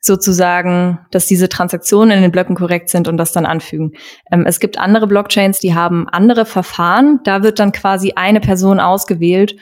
sozusagen, 0.00 0.98
dass 1.10 1.26
diese 1.26 1.48
Transaktionen 1.48 2.18
in 2.18 2.22
den 2.22 2.30
Blöcken 2.30 2.54
korrekt 2.56 2.90
sind 2.90 3.08
und 3.08 3.16
das 3.16 3.32
dann 3.32 3.46
anfügen. 3.46 3.92
Ähm, 4.30 4.44
es 4.46 4.60
gibt 4.60 4.78
andere 4.78 5.06
Blockchains, 5.06 5.60
die 5.60 5.74
haben 5.74 6.08
andere 6.10 6.44
Verfahren. 6.44 7.20
Da 7.24 7.42
wird 7.42 7.58
dann 7.58 7.72
quasi 7.72 8.12
eine 8.14 8.40
Person 8.40 8.80
ausgewählt, 8.80 9.56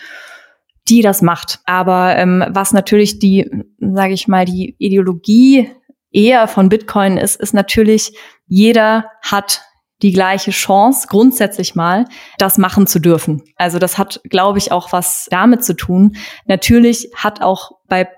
die 0.88 1.00
das 1.00 1.22
macht. 1.22 1.60
Aber 1.64 2.16
ähm, 2.16 2.44
was 2.48 2.72
natürlich 2.72 3.20
die, 3.20 3.48
sage 3.78 4.14
ich 4.14 4.26
mal, 4.26 4.44
die 4.44 4.74
Ideologie 4.78 5.70
eher 6.10 6.48
von 6.48 6.68
Bitcoin 6.68 7.18
ist, 7.18 7.40
ist 7.40 7.54
natürlich, 7.54 8.18
jeder 8.46 9.06
hat 9.22 9.62
die 10.02 10.12
gleiche 10.12 10.50
Chance, 10.50 11.06
grundsätzlich 11.08 11.74
mal, 11.74 12.06
das 12.38 12.58
machen 12.58 12.86
zu 12.86 12.98
dürfen. 12.98 13.42
Also 13.56 13.78
das 13.78 13.98
hat, 13.98 14.20
glaube 14.28 14.58
ich, 14.58 14.72
auch 14.72 14.92
was 14.92 15.26
damit 15.30 15.64
zu 15.64 15.74
tun. 15.74 16.16
Natürlich 16.46 17.10
hat 17.16 17.40
auch 17.40 17.70
bei 17.88 18.08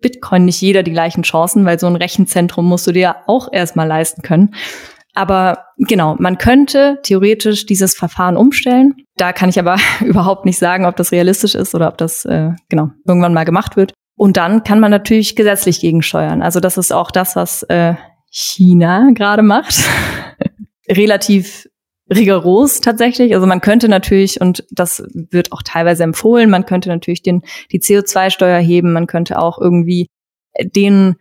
Bitcoin 0.00 0.44
nicht 0.44 0.60
jeder 0.60 0.82
die 0.82 0.92
gleichen 0.92 1.22
Chancen, 1.22 1.64
weil 1.64 1.78
so 1.78 1.86
ein 1.86 1.96
Rechenzentrum 1.96 2.66
musst 2.66 2.86
du 2.86 2.92
dir 2.92 3.16
auch 3.26 3.48
erstmal 3.52 3.86
leisten 3.86 4.22
können. 4.22 4.54
Aber 5.14 5.66
genau, 5.78 6.16
man 6.18 6.38
könnte 6.38 6.98
theoretisch 7.02 7.66
dieses 7.66 7.94
Verfahren 7.94 8.36
umstellen. 8.36 8.94
Da 9.16 9.32
kann 9.32 9.48
ich 9.48 9.58
aber 9.58 9.76
überhaupt 10.00 10.44
nicht 10.44 10.58
sagen, 10.58 10.86
ob 10.86 10.96
das 10.96 11.12
realistisch 11.12 11.54
ist 11.54 11.74
oder 11.74 11.88
ob 11.88 11.98
das 11.98 12.24
äh, 12.24 12.50
genau 12.68 12.90
irgendwann 13.06 13.34
mal 13.34 13.44
gemacht 13.44 13.76
wird. 13.76 13.92
Und 14.16 14.36
dann 14.36 14.62
kann 14.62 14.80
man 14.80 14.90
natürlich 14.90 15.36
gesetzlich 15.36 15.80
gegensteuern. 15.80 16.42
Also 16.42 16.60
das 16.60 16.78
ist 16.78 16.92
auch 16.92 17.10
das, 17.10 17.36
was 17.36 17.62
äh, 17.64 17.94
China 18.30 19.10
gerade 19.14 19.42
macht. 19.42 19.88
Relativ 20.88 21.68
rigoros 22.10 22.80
tatsächlich. 22.80 23.34
Also 23.34 23.46
man 23.46 23.60
könnte 23.60 23.88
natürlich, 23.88 24.40
und 24.40 24.64
das 24.70 25.02
wird 25.12 25.52
auch 25.52 25.62
teilweise 25.62 26.04
empfohlen, 26.04 26.50
man 26.50 26.66
könnte 26.66 26.88
natürlich 26.88 27.22
den, 27.22 27.42
die 27.72 27.80
CO2-Steuer 27.80 28.60
heben, 28.60 28.92
man 28.92 29.06
könnte 29.06 29.38
auch 29.38 29.58
irgendwie 29.58 30.08
den 30.60 31.16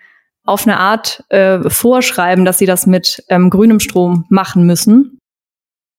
auf 0.45 0.67
eine 0.67 0.77
Art 0.77 1.23
äh, 1.29 1.69
vorschreiben, 1.69 2.43
dass 2.43 2.57
sie 2.57 2.65
das 2.65 2.85
mit 2.85 3.23
ähm, 3.29 3.49
grünem 3.49 3.79
Strom 3.79 4.25
machen 4.29 4.65
müssen. 4.65 5.19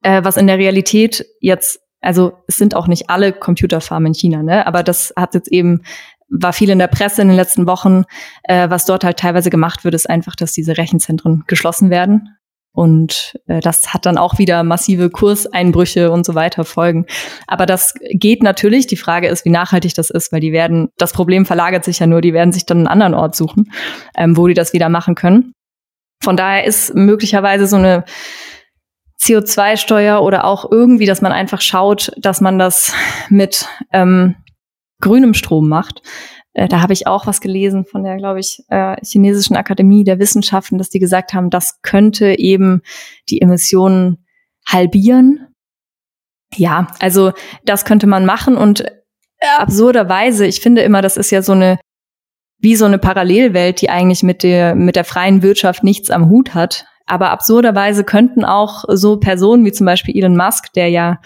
Äh, 0.02 0.22
was 0.22 0.36
in 0.36 0.46
der 0.46 0.58
Realität 0.58 1.24
jetzt, 1.40 1.80
also 2.02 2.34
es 2.46 2.56
sind 2.56 2.76
auch 2.76 2.86
nicht 2.86 3.08
alle 3.08 3.32
Computerfarmen 3.32 4.08
in 4.08 4.14
China, 4.14 4.42
ne? 4.42 4.66
Aber 4.66 4.82
das 4.82 5.14
hat 5.16 5.34
jetzt 5.34 5.48
eben 5.48 5.82
war 6.28 6.52
viel 6.52 6.70
in 6.70 6.78
der 6.78 6.88
Presse 6.88 7.22
in 7.22 7.28
den 7.28 7.36
letzten 7.36 7.66
Wochen. 7.66 8.04
Äh, 8.42 8.68
was 8.68 8.84
dort 8.84 9.04
halt 9.04 9.18
teilweise 9.18 9.50
gemacht 9.50 9.84
wird, 9.84 9.94
ist 9.94 10.08
einfach, 10.10 10.36
dass 10.36 10.52
diese 10.52 10.76
Rechenzentren 10.76 11.44
geschlossen 11.46 11.90
werden. 11.90 12.36
Und 12.74 13.38
äh, 13.46 13.60
das 13.60 13.94
hat 13.94 14.04
dann 14.04 14.18
auch 14.18 14.38
wieder 14.38 14.64
massive 14.64 15.08
Kurseinbrüche 15.08 16.10
und 16.10 16.26
so 16.26 16.34
weiter 16.34 16.64
Folgen. 16.64 17.06
Aber 17.46 17.66
das 17.66 17.94
geht 18.10 18.42
natürlich. 18.42 18.88
Die 18.88 18.96
Frage 18.96 19.28
ist, 19.28 19.44
wie 19.44 19.50
nachhaltig 19.50 19.94
das 19.94 20.10
ist, 20.10 20.32
weil 20.32 20.40
die 20.40 20.52
werden, 20.52 20.88
das 20.98 21.12
Problem 21.12 21.46
verlagert 21.46 21.84
sich 21.84 22.00
ja 22.00 22.08
nur, 22.08 22.20
die 22.20 22.34
werden 22.34 22.52
sich 22.52 22.66
dann 22.66 22.78
einen 22.78 22.88
anderen 22.88 23.14
Ort 23.14 23.36
suchen, 23.36 23.70
ähm, 24.16 24.36
wo 24.36 24.48
die 24.48 24.54
das 24.54 24.72
wieder 24.72 24.88
machen 24.88 25.14
können. 25.14 25.52
Von 26.22 26.36
daher 26.36 26.64
ist 26.64 26.94
möglicherweise 26.94 27.68
so 27.68 27.76
eine 27.76 28.04
CO2-Steuer 29.22 30.20
oder 30.20 30.44
auch 30.44 30.70
irgendwie, 30.70 31.06
dass 31.06 31.22
man 31.22 31.32
einfach 31.32 31.60
schaut, 31.60 32.10
dass 32.16 32.40
man 32.40 32.58
das 32.58 32.92
mit 33.28 33.68
ähm, 33.92 34.34
grünem 35.00 35.34
Strom 35.34 35.68
macht. 35.68 36.02
Äh, 36.54 36.68
da 36.68 36.80
habe 36.80 36.92
ich 36.92 37.06
auch 37.06 37.26
was 37.26 37.40
gelesen 37.40 37.84
von 37.84 38.02
der, 38.02 38.16
glaube 38.16 38.40
ich, 38.40 38.62
äh, 38.68 38.96
chinesischen 39.04 39.56
Akademie 39.56 40.04
der 40.04 40.18
Wissenschaften, 40.18 40.78
dass 40.78 40.88
die 40.88 41.00
gesagt 41.00 41.34
haben, 41.34 41.50
das 41.50 41.82
könnte 41.82 42.38
eben 42.38 42.82
die 43.28 43.42
Emissionen 43.42 44.24
halbieren. 44.66 45.48
Ja, 46.54 46.86
also 47.00 47.32
das 47.64 47.84
könnte 47.84 48.06
man 48.06 48.24
machen 48.24 48.56
und 48.56 48.80
äh, 48.80 48.90
absurderweise, 49.58 50.46
ich 50.46 50.60
finde 50.60 50.82
immer, 50.82 51.02
das 51.02 51.16
ist 51.16 51.30
ja 51.30 51.42
so 51.42 51.52
eine 51.52 51.78
wie 52.60 52.76
so 52.76 52.86
eine 52.86 52.98
Parallelwelt, 52.98 53.82
die 53.82 53.90
eigentlich 53.90 54.22
mit 54.22 54.42
der 54.42 54.74
mit 54.74 54.96
der 54.96 55.04
freien 55.04 55.42
Wirtschaft 55.42 55.84
nichts 55.84 56.10
am 56.10 56.30
Hut 56.30 56.54
hat. 56.54 56.86
Aber 57.04 57.30
absurderweise 57.30 58.04
könnten 58.04 58.44
auch 58.44 58.84
so 58.88 59.18
Personen 59.18 59.66
wie 59.66 59.72
zum 59.72 59.84
Beispiel 59.84 60.16
Elon 60.16 60.36
Musk, 60.36 60.72
der 60.72 60.88
ja 60.88 61.20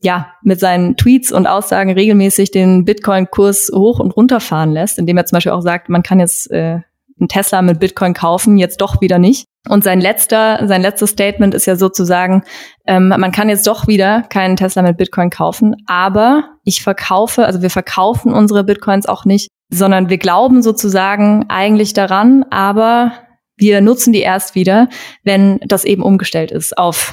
ja, 0.00 0.32
mit 0.42 0.60
seinen 0.60 0.96
Tweets 0.96 1.32
und 1.32 1.46
Aussagen 1.46 1.90
regelmäßig 1.90 2.50
den 2.50 2.84
Bitcoin-Kurs 2.84 3.70
hoch 3.74 3.98
und 3.98 4.12
runter 4.12 4.40
fahren 4.40 4.72
lässt, 4.72 4.98
indem 4.98 5.16
er 5.16 5.26
zum 5.26 5.36
Beispiel 5.36 5.52
auch 5.52 5.60
sagt, 5.60 5.88
man 5.88 6.02
kann 6.02 6.20
jetzt 6.20 6.50
äh, 6.50 6.80
einen 7.20 7.28
Tesla 7.28 7.62
mit 7.62 7.80
Bitcoin 7.80 8.14
kaufen, 8.14 8.58
jetzt 8.58 8.80
doch 8.80 9.00
wieder 9.00 9.18
nicht. 9.18 9.46
Und 9.68 9.84
sein 9.84 10.00
letzter, 10.00 10.66
sein 10.66 10.82
letztes 10.82 11.10
Statement 11.10 11.52
ist 11.54 11.66
ja 11.66 11.76
sozusagen, 11.76 12.44
ähm, 12.86 13.08
man 13.08 13.32
kann 13.32 13.48
jetzt 13.48 13.66
doch 13.66 13.86
wieder 13.86 14.22
keinen 14.22 14.56
Tesla 14.56 14.82
mit 14.82 14.96
Bitcoin 14.96 15.30
kaufen, 15.30 15.76
aber 15.86 16.44
ich 16.64 16.82
verkaufe, 16.82 17.44
also 17.44 17.60
wir 17.60 17.70
verkaufen 17.70 18.32
unsere 18.32 18.64
Bitcoins 18.64 19.06
auch 19.06 19.24
nicht, 19.24 19.48
sondern 19.70 20.08
wir 20.08 20.18
glauben 20.18 20.62
sozusagen 20.62 21.46
eigentlich 21.48 21.92
daran, 21.92 22.44
aber 22.50 23.12
wir 23.56 23.80
nutzen 23.80 24.12
die 24.12 24.20
erst 24.20 24.54
wieder, 24.54 24.88
wenn 25.24 25.58
das 25.66 25.84
eben 25.84 26.02
umgestellt 26.02 26.52
ist 26.52 26.78
auf 26.78 27.12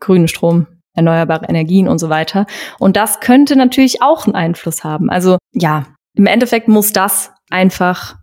grünen 0.00 0.28
Strom, 0.28 0.66
erneuerbare 0.94 1.46
Energien 1.46 1.88
und 1.88 1.98
so 1.98 2.08
weiter. 2.08 2.46
Und 2.78 2.96
das 2.96 3.20
könnte 3.20 3.56
natürlich 3.56 4.02
auch 4.02 4.26
einen 4.26 4.34
Einfluss 4.34 4.84
haben. 4.84 5.10
Also 5.10 5.38
ja, 5.52 5.86
im 6.14 6.26
Endeffekt 6.26 6.68
muss 6.68 6.92
das 6.92 7.32
einfach 7.50 8.16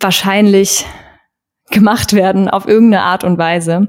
wahrscheinlich 0.00 0.86
gemacht 1.70 2.12
werden 2.12 2.48
auf 2.48 2.66
irgendeine 2.66 3.02
Art 3.02 3.24
und 3.24 3.38
Weise. 3.38 3.88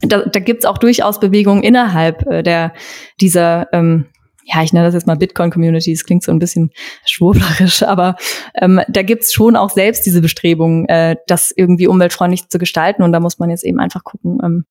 Da, 0.00 0.22
da 0.22 0.40
gibt's 0.40 0.64
auch 0.64 0.78
durchaus 0.78 1.20
Bewegungen 1.20 1.62
innerhalb 1.62 2.26
äh, 2.26 2.42
der 2.42 2.72
dieser 3.20 3.72
ähm, 3.72 4.06
ja, 4.44 4.62
ich 4.62 4.72
nenne 4.72 4.86
das 4.86 4.94
jetzt 4.94 5.06
mal 5.06 5.16
Bitcoin-Community, 5.16 5.92
das 5.92 6.04
klingt 6.04 6.22
so 6.22 6.30
ein 6.30 6.38
bisschen 6.38 6.70
schwurblerisch, 7.06 7.82
aber 7.82 8.16
ähm, 8.54 8.80
da 8.88 9.02
gibt's 9.02 9.32
schon 9.32 9.56
auch 9.56 9.70
selbst 9.70 10.04
diese 10.06 10.20
Bestrebungen, 10.20 10.86
äh, 10.88 11.16
das 11.26 11.50
irgendwie 11.50 11.86
umweltfreundlich 11.86 12.48
zu 12.48 12.58
gestalten. 12.58 13.02
Und 13.02 13.12
da 13.12 13.20
muss 13.20 13.38
man 13.38 13.50
jetzt 13.50 13.64
eben 13.64 13.80
einfach 13.80 14.04
gucken, 14.04 14.38
ähm, 14.42 14.64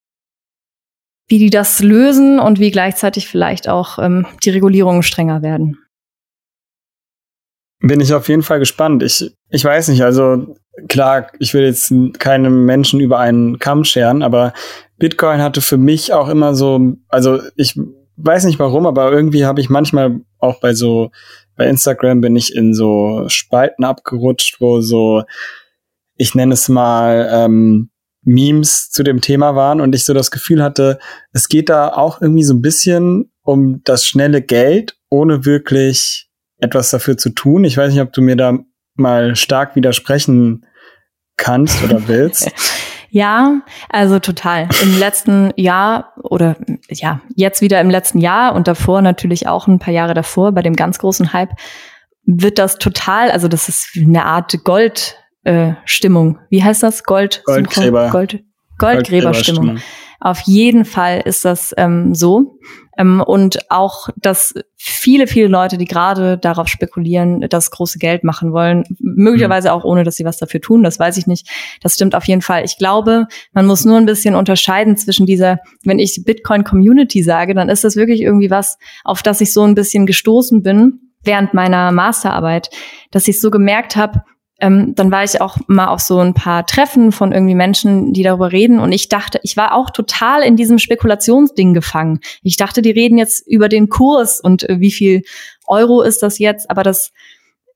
wie 1.27 1.39
die 1.39 1.49
das 1.49 1.81
lösen 1.81 2.39
und 2.39 2.59
wie 2.59 2.71
gleichzeitig 2.71 3.27
vielleicht 3.27 3.69
auch 3.69 3.97
ähm, 3.99 4.25
die 4.43 4.49
Regulierungen 4.49 5.03
strenger 5.03 5.41
werden. 5.41 5.77
Bin 7.79 7.99
ich 7.99 8.13
auf 8.13 8.29
jeden 8.29 8.43
Fall 8.43 8.59
gespannt. 8.59 9.03
Ich, 9.03 9.33
ich 9.49 9.65
weiß 9.65 9.89
nicht, 9.89 10.03
also 10.03 10.55
klar, 10.87 11.27
ich 11.39 11.53
will 11.53 11.63
jetzt 11.63 11.93
keinem 12.19 12.65
Menschen 12.65 12.99
über 12.99 13.19
einen 13.19 13.59
Kamm 13.59 13.83
scheren, 13.83 14.23
aber 14.23 14.53
Bitcoin 14.97 15.41
hatte 15.41 15.61
für 15.61 15.77
mich 15.77 16.13
auch 16.13 16.29
immer 16.29 16.55
so, 16.55 16.93
also 17.09 17.41
ich 17.55 17.77
weiß 18.15 18.45
nicht 18.45 18.59
warum, 18.59 18.85
aber 18.85 19.11
irgendwie 19.11 19.45
habe 19.45 19.59
ich 19.59 19.69
manchmal 19.69 20.21
auch 20.39 20.59
bei 20.59 20.73
so, 20.73 21.11
bei 21.55 21.67
Instagram 21.67 22.21
bin 22.21 22.35
ich 22.35 22.55
in 22.55 22.73
so 22.73 23.25
Spalten 23.27 23.83
abgerutscht, 23.83 24.61
wo 24.61 24.81
so, 24.81 25.23
ich 26.15 26.35
nenne 26.35 26.53
es 26.53 26.69
mal, 26.69 27.27
ähm, 27.31 27.89
Memes 28.23 28.89
zu 28.89 29.03
dem 29.03 29.21
Thema 29.21 29.55
waren 29.55 29.81
und 29.81 29.93
ich 29.93 30.05
so 30.05 30.13
das 30.13 30.31
Gefühl 30.31 30.63
hatte, 30.63 30.99
es 31.31 31.47
geht 31.49 31.69
da 31.69 31.89
auch 31.89 32.21
irgendwie 32.21 32.43
so 32.43 32.53
ein 32.53 32.61
bisschen 32.61 33.31
um 33.41 33.81
das 33.83 34.07
schnelle 34.07 34.41
Geld, 34.41 34.95
ohne 35.09 35.45
wirklich 35.45 36.29
etwas 36.59 36.89
dafür 36.89 37.17
zu 37.17 37.29
tun. 37.29 37.65
Ich 37.65 37.77
weiß 37.77 37.91
nicht, 37.91 38.01
ob 38.01 38.13
du 38.13 38.21
mir 38.21 38.35
da 38.35 38.57
mal 38.95 39.35
stark 39.35 39.75
widersprechen 39.75 40.65
kannst 41.37 41.83
oder 41.83 42.07
willst. 42.07 42.49
Ja, 43.09 43.61
also 43.89 44.19
total. 44.19 44.69
Im 44.81 44.97
letzten 44.97 45.51
Jahr 45.55 46.13
oder 46.23 46.55
ja, 46.89 47.21
jetzt 47.35 47.61
wieder 47.61 47.79
im 47.79 47.89
letzten 47.89 48.17
Jahr 48.17 48.55
und 48.55 48.67
davor 48.67 49.01
natürlich 49.01 49.47
auch 49.47 49.67
ein 49.67 49.77
paar 49.77 49.93
Jahre 49.93 50.13
davor 50.13 50.51
bei 50.51 50.61
dem 50.61 50.75
ganz 50.75 50.97
großen 50.97 51.31
Hype 51.31 51.51
wird 52.25 52.57
das 52.57 52.77
total, 52.77 53.31
also 53.31 53.47
das 53.47 53.69
ist 53.69 53.89
eine 53.97 54.25
Art 54.25 54.63
Gold 54.63 55.17
äh, 55.43 55.73
Stimmung. 55.85 56.39
Wie 56.49 56.63
heißt 56.63 56.83
das? 56.83 57.03
Gold 57.03 57.43
Goldgräber. 57.45 58.09
Gold, 58.09 58.43
Goldgräberstimmung. 58.77 59.79
Auf 60.19 60.39
jeden 60.41 60.85
Fall 60.85 61.21
ist 61.25 61.43
das 61.43 61.73
ähm, 61.77 62.15
so. 62.15 62.57
Ähm, 62.97 63.21
und 63.21 63.69
auch, 63.69 64.07
dass 64.15 64.53
viele, 64.77 65.27
viele 65.27 65.47
Leute, 65.47 65.77
die 65.77 65.85
gerade 65.85 66.37
darauf 66.37 66.69
spekulieren, 66.69 67.41
das 67.49 67.71
große 67.71 67.99
Geld 67.99 68.23
machen 68.23 68.53
wollen, 68.53 68.85
möglicherweise 68.99 69.69
mhm. 69.69 69.73
auch 69.73 69.83
ohne, 69.83 70.03
dass 70.03 70.15
sie 70.15 70.25
was 70.25 70.37
dafür 70.37 70.61
tun, 70.61 70.83
das 70.83 70.97
weiß 70.97 71.17
ich 71.17 71.27
nicht. 71.27 71.49
Das 71.81 71.95
stimmt 71.95 72.15
auf 72.15 72.25
jeden 72.25 72.41
Fall. 72.41 72.63
Ich 72.63 72.77
glaube, 72.77 73.27
man 73.51 73.65
muss 73.65 73.83
nur 73.83 73.97
ein 73.97 74.05
bisschen 74.05 74.35
unterscheiden 74.35 74.95
zwischen 74.95 75.25
dieser, 75.25 75.59
wenn 75.83 75.99
ich 75.99 76.23
Bitcoin 76.25 76.63
Community 76.63 77.21
sage, 77.21 77.53
dann 77.53 77.67
ist 77.67 77.83
das 77.83 77.95
wirklich 77.95 78.21
irgendwie 78.21 78.49
was, 78.49 78.77
auf 79.03 79.23
das 79.23 79.41
ich 79.41 79.51
so 79.51 79.63
ein 79.63 79.75
bisschen 79.75 80.05
gestoßen 80.05 80.63
bin 80.63 80.99
während 81.23 81.53
meiner 81.53 81.91
Masterarbeit, 81.91 82.69
dass 83.11 83.27
ich 83.27 83.41
so 83.41 83.49
gemerkt 83.49 83.95
habe, 83.95 84.23
ähm, 84.63 84.95
dann 84.95 85.11
war 85.11 85.25
ich 85.25 85.41
auch 85.41 85.57
mal 85.67 85.87
auf 85.87 85.99
so 85.99 86.19
ein 86.19 86.33
paar 86.33 86.65
Treffen 86.65 87.11
von 87.11 87.33
irgendwie 87.33 87.53
Menschen, 87.53 88.13
die 88.13 88.23
darüber 88.23 88.53
reden. 88.53 88.79
Und 88.79 88.93
ich 88.93 89.09
dachte, 89.09 89.41
ich 89.43 89.57
war 89.57 89.75
auch 89.75 89.89
total 89.89 90.41
in 90.41 90.55
diesem 90.55 90.79
Spekulationsding 90.79 91.73
gefangen. 91.73 92.21
Ich 92.43 92.55
dachte, 92.55 92.81
die 92.81 92.91
reden 92.91 93.17
jetzt 93.17 93.45
über 93.45 93.67
den 93.67 93.89
Kurs 93.89 94.39
und 94.39 94.67
äh, 94.69 94.79
wie 94.79 94.91
viel 94.91 95.23
Euro 95.67 96.01
ist 96.01 96.23
das 96.23 96.39
jetzt. 96.39 96.71
Aber 96.71 96.81
das 96.81 97.11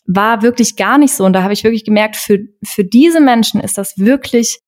war 0.06 0.41
wirklich 0.41 0.78
gar 0.78 0.97
nicht 0.97 1.13
so. 1.13 1.26
Und 1.26 1.34
da 1.34 1.43
habe 1.43 1.52
ich 1.52 1.65
wirklich 1.65 1.84
gemerkt, 1.84 2.15
für, 2.15 2.39
für 2.63 2.86
diese 2.86 3.19
Menschen 3.19 3.60
ist 3.60 3.78
das 3.78 3.97
wirklich 3.97 4.60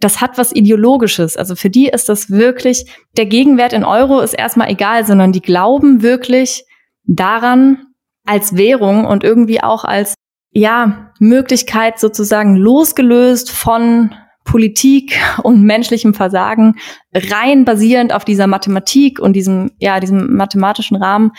das 0.00 0.20
hat 0.20 0.36
was 0.36 0.52
Ideologisches. 0.52 1.36
Also 1.36 1.54
für 1.54 1.70
die 1.70 1.86
ist 1.86 2.08
das 2.08 2.28
wirklich, 2.28 2.86
der 3.16 3.26
Gegenwert 3.26 3.72
in 3.72 3.84
Euro 3.84 4.18
ist 4.18 4.32
erstmal 4.32 4.68
egal, 4.68 5.06
sondern 5.06 5.30
die 5.30 5.40
glauben 5.40 6.02
wirklich 6.02 6.64
daran 7.04 7.86
als 8.26 8.56
Währung 8.56 9.04
und 9.04 9.22
irgendwie 9.22 9.62
auch 9.62 9.84
als, 9.84 10.16
ja, 10.52 11.12
Möglichkeit 11.18 11.98
sozusagen 11.98 12.56
losgelöst 12.56 13.50
von 13.50 14.14
Politik 14.44 15.18
und 15.42 15.62
menschlichem 15.62 16.14
Versagen, 16.14 16.74
rein 17.14 17.64
basierend 17.64 18.12
auf 18.12 18.24
dieser 18.24 18.46
Mathematik 18.46 19.18
und 19.18 19.34
diesem, 19.34 19.70
ja, 19.78 20.00
diesem 20.00 20.34
mathematischen 20.34 20.96
Rahmen, 20.96 21.32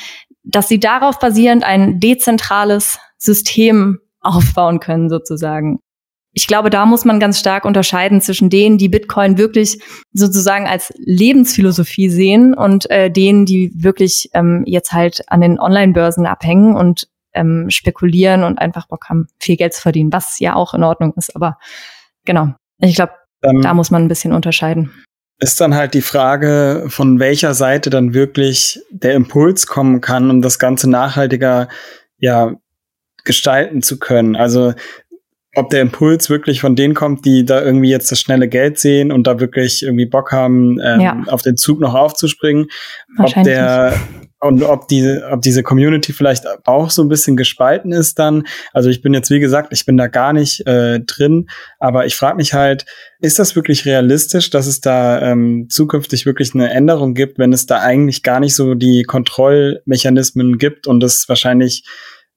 dass 0.44 0.68
sie 0.68 0.80
darauf 0.80 1.20
basierend 1.20 1.64
ein 1.64 2.00
dezentrales 2.00 3.00
System 3.18 4.00
aufbauen 4.22 4.80
können 4.80 5.10
sozusagen. 5.10 5.80
Ich 6.36 6.48
glaube, 6.48 6.72
da 6.72 6.88
muss 6.88 7.06
man 7.06 7.20
ganz 7.20 7.40
stark 7.40 7.64
unterscheiden 7.64 8.20
zwischen 8.20 8.50
denen, 8.50 8.80
die 8.80 8.90
Bitcoin 8.90 9.38
wirklich 9.38 9.80
sozusagen 10.14 10.66
als 10.66 10.92
Lebensphilosophie 10.98 12.10
sehen 12.10 12.56
und 12.56 12.90
äh, 12.90 13.12
denen, 13.12 13.46
die 13.46 13.72
wirklich 13.76 14.30
ähm, 14.34 14.64
jetzt 14.66 14.94
halt 14.94 15.22
an 15.28 15.42
den 15.42 15.60
Online-Börsen 15.60 16.26
abhängen 16.26 16.76
und 16.76 17.08
ähm, 17.34 17.70
spekulieren 17.70 18.44
und 18.44 18.60
einfach 18.60 18.88
Bock 18.88 19.10
haben, 19.10 19.28
viel 19.40 19.58
Geld 19.58 19.74
zu 19.74 19.82
verdienen, 19.82 20.14
was 20.14 20.40
ja 20.40 20.56
auch 20.56 20.74
in 20.74 20.84
Ordnung 20.84 21.14
ist. 21.16 21.36
Aber 21.36 21.58
genau, 22.26 22.54
ich 22.80 22.96
glaube, 22.96 23.14
ähm, 23.44 23.62
da 23.62 23.74
muss 23.74 23.92
man 23.92 24.04
ein 24.04 24.08
bisschen 24.08 24.34
unterscheiden. 24.34 24.92
Ist 25.40 25.60
dann 25.60 25.76
halt 25.76 25.94
die 25.94 26.02
Frage, 26.02 26.86
von 26.88 27.20
welcher 27.20 27.54
Seite 27.54 27.90
dann 27.90 28.14
wirklich 28.14 28.80
der 28.92 29.14
Impuls 29.14 29.68
kommen 29.68 30.00
kann, 30.00 30.30
um 30.30 30.42
das 30.42 30.60
Ganze 30.60 30.90
nachhaltiger 30.90 31.68
ja 32.18 32.54
gestalten 33.26 33.82
zu 33.82 34.00
können. 34.00 34.36
Also 34.36 34.74
ob 35.56 35.70
der 35.70 35.82
Impuls 35.82 36.30
wirklich 36.30 36.62
von 36.62 36.76
denen 36.76 36.94
kommt, 36.94 37.26
die 37.26 37.46
da 37.46 37.62
irgendwie 37.62 37.90
jetzt 37.90 38.12
das 38.12 38.20
schnelle 38.20 38.48
Geld 38.48 38.80
sehen 38.80 39.12
und 39.12 39.28
da 39.28 39.40
wirklich 39.40 39.84
irgendwie 39.84 40.06
Bock 40.06 40.32
haben, 40.32 40.80
ähm, 40.84 41.00
ja. 41.00 41.24
auf 41.28 41.42
den 41.42 41.58
Zug 41.58 41.80
noch 41.80 41.94
aufzuspringen. 41.94 42.68
Ob 43.20 43.32
der 43.44 43.94
und 44.44 44.64
ob 44.64 44.88
diese, 44.88 45.26
ob 45.32 45.42
diese 45.42 45.64
Community 45.64 46.12
vielleicht 46.12 46.46
auch 46.66 46.90
so 46.90 47.02
ein 47.02 47.08
bisschen 47.08 47.38
gespalten 47.38 47.92
ist 47.92 48.20
dann. 48.20 48.44
Also 48.74 48.90
ich 48.90 49.02
bin 49.02 49.14
jetzt, 49.14 49.30
wie 49.30 49.40
gesagt, 49.40 49.72
ich 49.72 49.86
bin 49.86 49.96
da 49.96 50.08
gar 50.08 50.34
nicht 50.34 50.68
äh, 50.68 51.00
drin, 51.00 51.48
aber 51.80 52.06
ich 52.06 52.16
frage 52.16 52.36
mich 52.36 52.54
halt, 52.54 52.86
ist 53.20 53.40
das 53.40 53.56
wirklich 53.56 53.86
realistisch, 53.86 54.50
dass 54.50 54.68
es 54.68 54.82
da 54.82 55.22
ähm, 55.22 55.68
zukünftig 55.70 56.26
wirklich 56.26 56.54
eine 56.54 56.70
Änderung 56.72 57.14
gibt, 57.14 57.40
wenn 57.40 57.54
es 57.54 57.66
da 57.66 57.80
eigentlich 57.80 58.22
gar 58.22 58.40
nicht 58.40 58.56
so 58.56 58.76
die 58.76 59.04
Kontrollmechanismen 59.04 60.58
gibt 60.58 60.88
und 60.88 61.02
es 61.04 61.28
wahrscheinlich, 61.30 61.86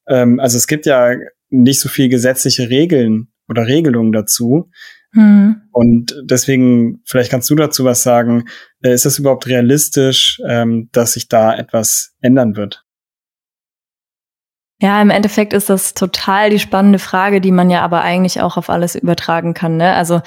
ähm, 0.08 0.38
also 0.38 0.56
es 0.56 0.68
gibt 0.68 0.86
ja 0.86 1.14
nicht 1.50 1.80
so 1.80 1.88
viel 1.88 2.08
gesetzliche 2.08 2.70
Regeln 2.70 3.32
oder 3.48 3.66
Regelungen 3.66 4.12
dazu. 4.12 4.70
Mhm. 5.16 5.62
Und 5.72 6.14
deswegen, 6.22 7.00
vielleicht 7.06 7.30
kannst 7.30 7.48
du 7.48 7.54
dazu 7.54 7.84
was 7.84 8.02
sagen. 8.02 8.44
Äh, 8.82 8.92
ist 8.92 9.06
es 9.06 9.18
überhaupt 9.18 9.46
realistisch, 9.46 10.40
ähm, 10.46 10.88
dass 10.92 11.14
sich 11.14 11.28
da 11.28 11.56
etwas 11.56 12.14
ändern 12.20 12.54
wird? 12.54 12.84
Ja, 14.80 15.00
im 15.00 15.08
Endeffekt 15.08 15.54
ist 15.54 15.70
das 15.70 15.94
total 15.94 16.50
die 16.50 16.58
spannende 16.58 16.98
Frage, 16.98 17.40
die 17.40 17.50
man 17.50 17.70
ja 17.70 17.80
aber 17.80 18.02
eigentlich 18.02 18.42
auch 18.42 18.58
auf 18.58 18.68
alles 18.68 18.94
übertragen 18.94 19.54
kann. 19.54 19.78
Ne? 19.78 19.94
Also 19.94 20.20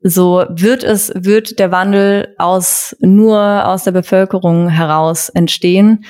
so 0.00 0.44
wird 0.48 0.84
es, 0.84 1.12
wird 1.16 1.58
der 1.58 1.72
Wandel 1.72 2.36
aus 2.38 2.96
nur 3.00 3.66
aus 3.66 3.82
der 3.82 3.90
Bevölkerung 3.90 4.68
heraus 4.68 5.30
entstehen. 5.30 6.04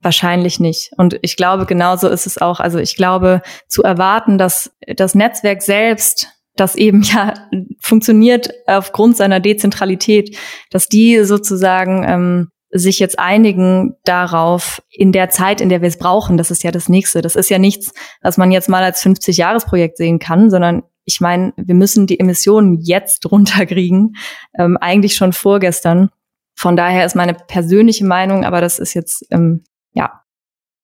Wahrscheinlich 0.00 0.60
nicht. 0.60 0.92
Und 0.96 1.18
ich 1.22 1.36
glaube, 1.36 1.66
genauso 1.66 2.08
ist 2.08 2.26
es 2.26 2.38
auch. 2.38 2.60
Also 2.60 2.78
ich 2.78 2.94
glaube, 2.94 3.42
zu 3.66 3.82
erwarten, 3.82 4.38
dass 4.38 4.70
das 4.96 5.16
Netzwerk 5.16 5.62
selbst, 5.62 6.28
das 6.56 6.76
eben 6.76 7.02
ja 7.02 7.34
funktioniert 7.80 8.50
aufgrund 8.66 9.16
seiner 9.16 9.40
Dezentralität, 9.40 10.36
dass 10.70 10.88
die 10.88 11.24
sozusagen 11.24 12.04
ähm, 12.06 12.48
sich 12.70 12.98
jetzt 12.98 13.18
einigen 13.18 13.94
darauf 14.04 14.82
in 14.90 15.12
der 15.12 15.30
Zeit, 15.30 15.60
in 15.60 15.68
der 15.68 15.80
wir 15.80 15.88
es 15.88 15.98
brauchen. 15.98 16.36
Das 16.36 16.50
ist 16.50 16.64
ja 16.64 16.72
das 16.72 16.88
Nächste. 16.88 17.22
Das 17.22 17.36
ist 17.36 17.48
ja 17.48 17.58
nichts, 17.58 17.92
was 18.20 18.36
man 18.36 18.50
jetzt 18.50 18.68
mal 18.68 18.82
als 18.82 19.04
50-Jahres-Projekt 19.04 19.96
sehen 19.96 20.18
kann, 20.18 20.50
sondern 20.50 20.82
ich 21.04 21.20
meine, 21.20 21.52
wir 21.56 21.74
müssen 21.74 22.06
die 22.06 22.18
Emissionen 22.18 22.80
jetzt 22.80 23.26
runterkriegen, 23.30 24.16
ähm, 24.58 24.76
eigentlich 24.80 25.14
schon 25.14 25.32
vorgestern. 25.32 26.10
Von 26.56 26.76
daher 26.76 27.04
ist 27.04 27.16
meine 27.16 27.34
persönliche 27.34 28.04
Meinung, 28.04 28.44
aber 28.44 28.60
das 28.60 28.78
ist 28.78 28.94
jetzt 28.94 29.24
ähm, 29.30 29.64
ja, 29.94 30.24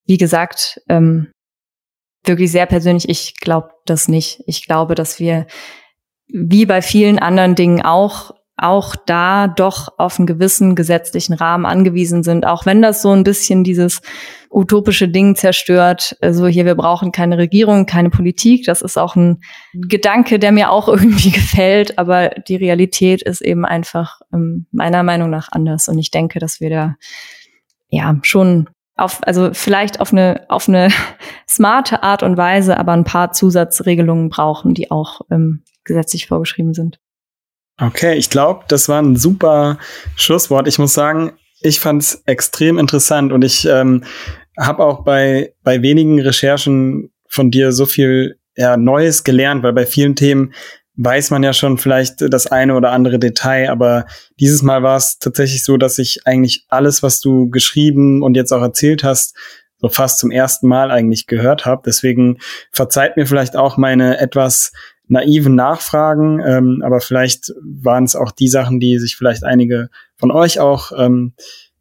wie 0.05 0.17
gesagt, 0.17 0.81
ähm, 0.89 1.31
wirklich 2.23 2.51
sehr 2.51 2.65
persönlich, 2.65 3.09
ich 3.09 3.35
glaube 3.39 3.69
das 3.85 4.07
nicht. 4.07 4.43
Ich 4.45 4.65
glaube, 4.65 4.95
dass 4.95 5.19
wir, 5.19 5.47
wie 6.27 6.65
bei 6.65 6.81
vielen 6.81 7.19
anderen 7.19 7.55
Dingen 7.55 7.81
auch, 7.81 8.31
auch 8.57 8.95
da 8.95 9.47
doch 9.47 9.97
auf 9.97 10.19
einen 10.19 10.27
gewissen 10.27 10.75
gesetzlichen 10.75 11.33
Rahmen 11.33 11.65
angewiesen 11.65 12.21
sind, 12.21 12.45
auch 12.45 12.67
wenn 12.67 12.81
das 12.81 13.01
so 13.01 13.11
ein 13.11 13.23
bisschen 13.23 13.63
dieses 13.63 14.01
utopische 14.51 15.07
Ding 15.07 15.35
zerstört. 15.35 16.15
So 16.19 16.25
also 16.27 16.47
hier, 16.47 16.65
wir 16.65 16.75
brauchen 16.75 17.11
keine 17.11 17.37
Regierung, 17.37 17.85
keine 17.87 18.09
Politik. 18.11 18.65
Das 18.65 18.81
ist 18.81 18.97
auch 18.97 19.15
ein 19.15 19.41
Gedanke, 19.73 20.37
der 20.37 20.51
mir 20.51 20.69
auch 20.69 20.87
irgendwie 20.89 21.31
gefällt. 21.31 21.97
Aber 21.97 22.29
die 22.29 22.57
Realität 22.57 23.23
ist 23.23 23.41
eben 23.41 23.65
einfach 23.65 24.19
ähm, 24.31 24.67
meiner 24.71 25.01
Meinung 25.03 25.29
nach 25.31 25.51
anders. 25.51 25.87
Und 25.87 25.97
ich 25.97 26.11
denke, 26.11 26.39
dass 26.39 26.59
wir 26.59 26.69
da 26.69 26.95
ja 27.89 28.15
schon 28.21 28.69
auf, 29.01 29.19
also 29.27 29.51
vielleicht 29.53 29.99
auf 29.99 30.11
eine, 30.11 30.45
auf 30.49 30.67
eine 30.67 30.89
smarte 31.49 32.03
Art 32.03 32.23
und 32.23 32.37
Weise, 32.37 32.77
aber 32.77 32.93
ein 32.93 33.03
paar 33.03 33.31
Zusatzregelungen 33.31 34.29
brauchen, 34.29 34.73
die 34.73 34.91
auch 34.91 35.21
ähm, 35.29 35.63
gesetzlich 35.83 36.27
vorgeschrieben 36.27 36.73
sind. 36.73 36.99
Okay, 37.79 38.15
ich 38.15 38.29
glaube, 38.29 38.65
das 38.67 38.89
war 38.89 39.01
ein 39.01 39.15
super 39.15 39.79
Schlusswort. 40.15 40.67
Ich 40.67 40.77
muss 40.77 40.93
sagen, 40.93 41.33
ich 41.61 41.79
fand 41.79 42.03
es 42.03 42.21
extrem 42.25 42.77
interessant 42.77 43.31
und 43.31 43.43
ich 43.43 43.65
ähm, 43.65 44.03
habe 44.59 44.83
auch 44.83 45.03
bei, 45.03 45.53
bei 45.63 45.81
wenigen 45.81 46.19
Recherchen 46.19 47.11
von 47.27 47.49
dir 47.49 47.71
so 47.71 47.85
viel 47.85 48.39
ja, 48.55 48.77
Neues 48.77 49.23
gelernt, 49.23 49.63
weil 49.63 49.73
bei 49.73 49.85
vielen 49.85 50.15
Themen 50.15 50.53
weiß 51.03 51.31
man 51.31 51.43
ja 51.43 51.53
schon 51.53 51.77
vielleicht 51.77 52.21
das 52.21 52.47
eine 52.47 52.75
oder 52.75 52.91
andere 52.91 53.17
Detail, 53.17 53.69
aber 53.69 54.05
dieses 54.39 54.61
Mal 54.61 54.83
war 54.83 54.97
es 54.97 55.17
tatsächlich 55.17 55.63
so, 55.63 55.77
dass 55.77 55.97
ich 55.97 56.27
eigentlich 56.27 56.65
alles, 56.69 57.01
was 57.01 57.19
du 57.19 57.49
geschrieben 57.49 58.21
und 58.21 58.35
jetzt 58.35 58.51
auch 58.51 58.61
erzählt 58.61 59.03
hast, 59.03 59.35
so 59.79 59.89
fast 59.89 60.19
zum 60.19 60.29
ersten 60.29 60.67
Mal 60.67 60.91
eigentlich 60.91 61.25
gehört 61.25 61.65
habe. 61.65 61.81
Deswegen 61.85 62.37
verzeiht 62.71 63.17
mir 63.17 63.25
vielleicht 63.25 63.55
auch 63.55 63.77
meine 63.77 64.19
etwas 64.19 64.71
naiven 65.07 65.55
Nachfragen, 65.55 66.39
ähm, 66.45 66.81
aber 66.85 67.01
vielleicht 67.01 67.51
waren 67.61 68.03
es 68.03 68.15
auch 68.15 68.31
die 68.31 68.47
Sachen, 68.47 68.79
die 68.79 68.99
sich 68.99 69.15
vielleicht 69.15 69.43
einige 69.43 69.89
von 70.17 70.31
euch 70.31 70.59
auch 70.59 70.91
ähm, 70.97 71.33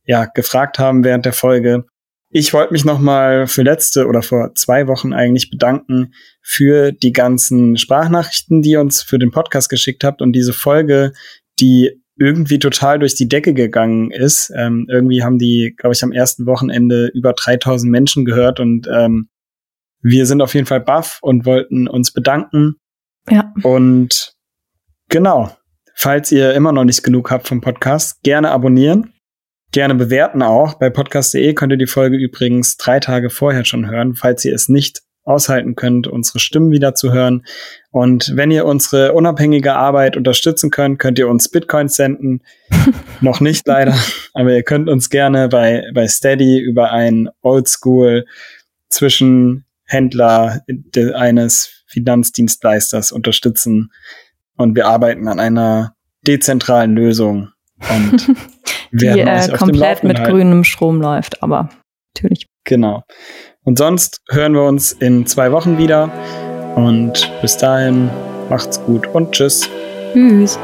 ja 0.04 0.24
gefragt 0.24 0.78
haben 0.78 1.04
während 1.04 1.26
der 1.26 1.34
Folge. 1.34 1.84
Ich 2.30 2.54
wollte 2.54 2.72
mich 2.72 2.84
nochmal 2.84 3.46
für 3.46 3.62
letzte 3.62 4.06
oder 4.06 4.22
vor 4.22 4.54
zwei 4.54 4.86
Wochen 4.86 5.12
eigentlich 5.12 5.50
bedanken 5.50 6.14
für 6.50 6.90
die 6.90 7.12
ganzen 7.12 7.76
Sprachnachrichten, 7.76 8.60
die 8.60 8.70
ihr 8.70 8.80
uns 8.80 9.02
für 9.02 9.20
den 9.20 9.30
Podcast 9.30 9.68
geschickt 9.68 10.02
habt 10.02 10.20
und 10.20 10.32
diese 10.32 10.52
Folge, 10.52 11.12
die 11.60 12.02
irgendwie 12.16 12.58
total 12.58 12.98
durch 12.98 13.14
die 13.14 13.28
Decke 13.28 13.54
gegangen 13.54 14.10
ist. 14.10 14.52
Ähm, 14.56 14.86
irgendwie 14.90 15.22
haben 15.22 15.38
die, 15.38 15.74
glaube 15.76 15.94
ich, 15.94 16.02
am 16.02 16.10
ersten 16.10 16.46
Wochenende 16.46 17.06
über 17.14 17.34
3000 17.34 17.88
Menschen 17.88 18.24
gehört 18.24 18.58
und 18.58 18.88
ähm, 18.92 19.28
wir 20.02 20.26
sind 20.26 20.42
auf 20.42 20.54
jeden 20.54 20.66
Fall 20.66 20.80
baff 20.80 21.20
und 21.22 21.46
wollten 21.46 21.86
uns 21.86 22.12
bedanken. 22.12 22.74
Ja. 23.30 23.52
Und 23.62 24.32
genau, 25.08 25.56
falls 25.94 26.32
ihr 26.32 26.52
immer 26.54 26.72
noch 26.72 26.84
nicht 26.84 27.04
genug 27.04 27.30
habt 27.30 27.46
vom 27.46 27.60
Podcast, 27.60 28.22
gerne 28.24 28.50
abonnieren 28.50 29.12
gerne 29.72 29.94
bewerten 29.94 30.42
auch. 30.42 30.74
Bei 30.74 30.90
podcast.de 30.90 31.54
könnt 31.54 31.72
ihr 31.72 31.78
die 31.78 31.86
Folge 31.86 32.16
übrigens 32.16 32.76
drei 32.76 32.98
Tage 32.98 33.30
vorher 33.30 33.64
schon 33.64 33.88
hören, 33.88 34.16
falls 34.16 34.44
ihr 34.44 34.52
es 34.52 34.68
nicht 34.68 35.02
aushalten 35.30 35.76
könnt, 35.76 36.06
unsere 36.06 36.40
Stimmen 36.40 36.70
wieder 36.70 36.94
zu 36.94 37.12
hören. 37.12 37.46
Und 37.90 38.32
wenn 38.34 38.50
ihr 38.50 38.66
unsere 38.66 39.12
unabhängige 39.12 39.74
Arbeit 39.74 40.16
unterstützen 40.16 40.70
könnt, 40.70 40.98
könnt 40.98 41.18
ihr 41.18 41.28
uns 41.28 41.48
Bitcoins 41.48 41.96
senden. 41.96 42.42
Noch 43.20 43.40
nicht 43.40 43.66
leider, 43.66 43.94
aber 44.34 44.52
ihr 44.52 44.62
könnt 44.62 44.88
uns 44.88 45.08
gerne 45.08 45.48
bei, 45.48 45.84
bei 45.94 46.08
Steady 46.08 46.58
über 46.58 46.92
ein 46.92 47.30
Oldschool 47.42 48.26
Zwischenhändler 48.88 50.62
eines 51.14 51.84
Finanzdienstleisters 51.86 53.12
unterstützen. 53.12 53.92
Und 54.56 54.74
wir 54.74 54.86
arbeiten 54.86 55.28
an 55.28 55.40
einer 55.40 55.94
dezentralen 56.26 56.94
Lösung. 56.94 57.50
Und 57.88 58.34
die 58.92 59.06
äh, 59.06 59.48
komplett 59.56 60.02
mit 60.02 60.18
halten. 60.18 60.32
grünem 60.32 60.64
Strom 60.64 61.00
läuft, 61.00 61.42
aber 61.42 61.70
natürlich. 62.14 62.46
Genau. 62.64 63.04
Und 63.64 63.78
sonst 63.78 64.22
hören 64.30 64.54
wir 64.54 64.62
uns 64.62 64.92
in 64.92 65.26
zwei 65.26 65.52
Wochen 65.52 65.76
wieder. 65.76 66.10
Und 66.76 67.30
bis 67.42 67.56
dahin, 67.56 68.08
macht's 68.48 68.82
gut 68.84 69.06
und 69.08 69.32
tschüss. 69.32 69.68
Tschüss. 70.12 70.58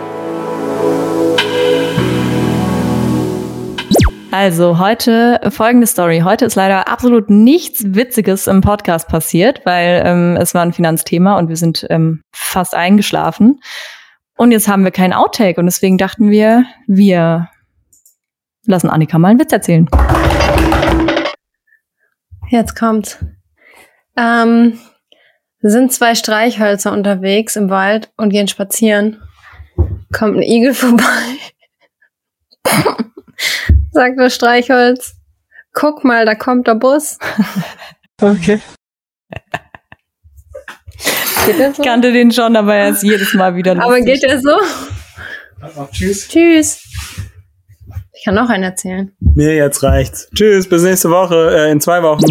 Also 4.31 4.79
heute 4.79 5.41
folgende 5.51 5.87
Story. 5.87 6.21
Heute 6.25 6.45
ist 6.45 6.57
leider 6.57 6.89
absolut 6.89 7.31
nichts 7.31 7.95
Witziges 7.95 8.47
im 8.47 8.61
Podcast 8.61 9.09
passiert, 9.09 9.61
weil 9.65 10.03
ähm, 10.05 10.37
es 10.41 10.55
war 10.55 10.63
ein 10.63 10.73
Finanzthema 10.73 11.39
und 11.39 11.49
wir 11.49 11.57
sind 11.57 11.87
ähm, 11.91 12.21
fast 12.35 12.75
eingeschlafen. 12.75 13.61
Und 14.37 14.53
jetzt 14.53 14.69
haben 14.69 14.85
wir 14.85 14.91
kein 14.91 15.13
Outtake 15.13 15.59
und 15.59 15.67
deswegen 15.67 15.97
dachten 15.97 16.31
wir, 16.31 16.65
wir 16.87 17.49
lassen 18.67 18.91
Annika 18.91 19.19
mal 19.19 19.29
einen 19.29 19.41
Witz 19.41 19.53
erzählen. 19.53 19.89
Jetzt 22.49 22.77
kommt's. 22.77 23.19
Ähm, 24.17 24.79
sind 25.61 25.93
zwei 25.93 26.15
Streichhölzer 26.15 26.93
unterwegs 26.93 27.57
im 27.57 27.71
Wald 27.71 28.13
und 28.17 28.31
gehen 28.31 28.49
spazieren. 28.49 29.23
Kommt 30.13 30.37
ein 30.37 30.43
Igel 30.43 30.75
vorbei. 30.75 31.05
Sagt 33.91 34.19
das 34.19 34.35
Streichholz. 34.35 35.17
Guck 35.73 36.05
mal, 36.05 36.25
da 36.25 36.35
kommt 36.35 36.67
der 36.67 36.75
Bus. 36.75 37.19
Okay. 38.19 38.63
Geht 41.45 41.59
der 41.59 41.75
so? 41.75 41.83
Ich 41.83 41.87
kannte 41.87 42.13
den 42.13 42.33
schon, 42.33 42.57
aber 42.57 42.75
er 42.75 42.89
ist 42.89 43.03
jedes 43.03 43.35
Mal 43.35 43.55
wieder 43.57 43.75
lustig. 43.75 43.93
Aber 43.93 44.01
geht 44.01 44.23
der 44.23 44.41
so? 44.41 44.59
Tschüss. 45.93 46.29
Tschüss. 46.29 46.83
Ich 48.27 48.29
kann 48.29 48.35
noch 48.35 48.51
einen 48.51 48.65
erzählen. 48.65 49.13
Mir 49.21 49.55
jetzt 49.55 49.85
reicht's. 49.85 50.29
Tschüss, 50.35 50.69
bis 50.69 50.83
nächste 50.83 51.11
Woche, 51.11 51.49
äh, 51.57 51.71
in 51.71 51.81
zwei 51.81 52.03
Wochen. 52.03 52.25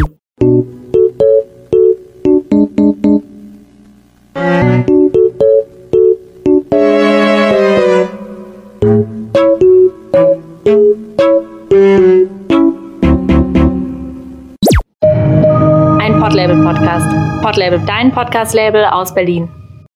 Ein 16.01 16.19
Podlabel-Podcast. 16.19 17.41
Podlabel, 17.41 17.81
dein 17.88 18.12
Podcast-Label 18.12 18.84
aus 18.84 19.13
Berlin. 19.13 19.47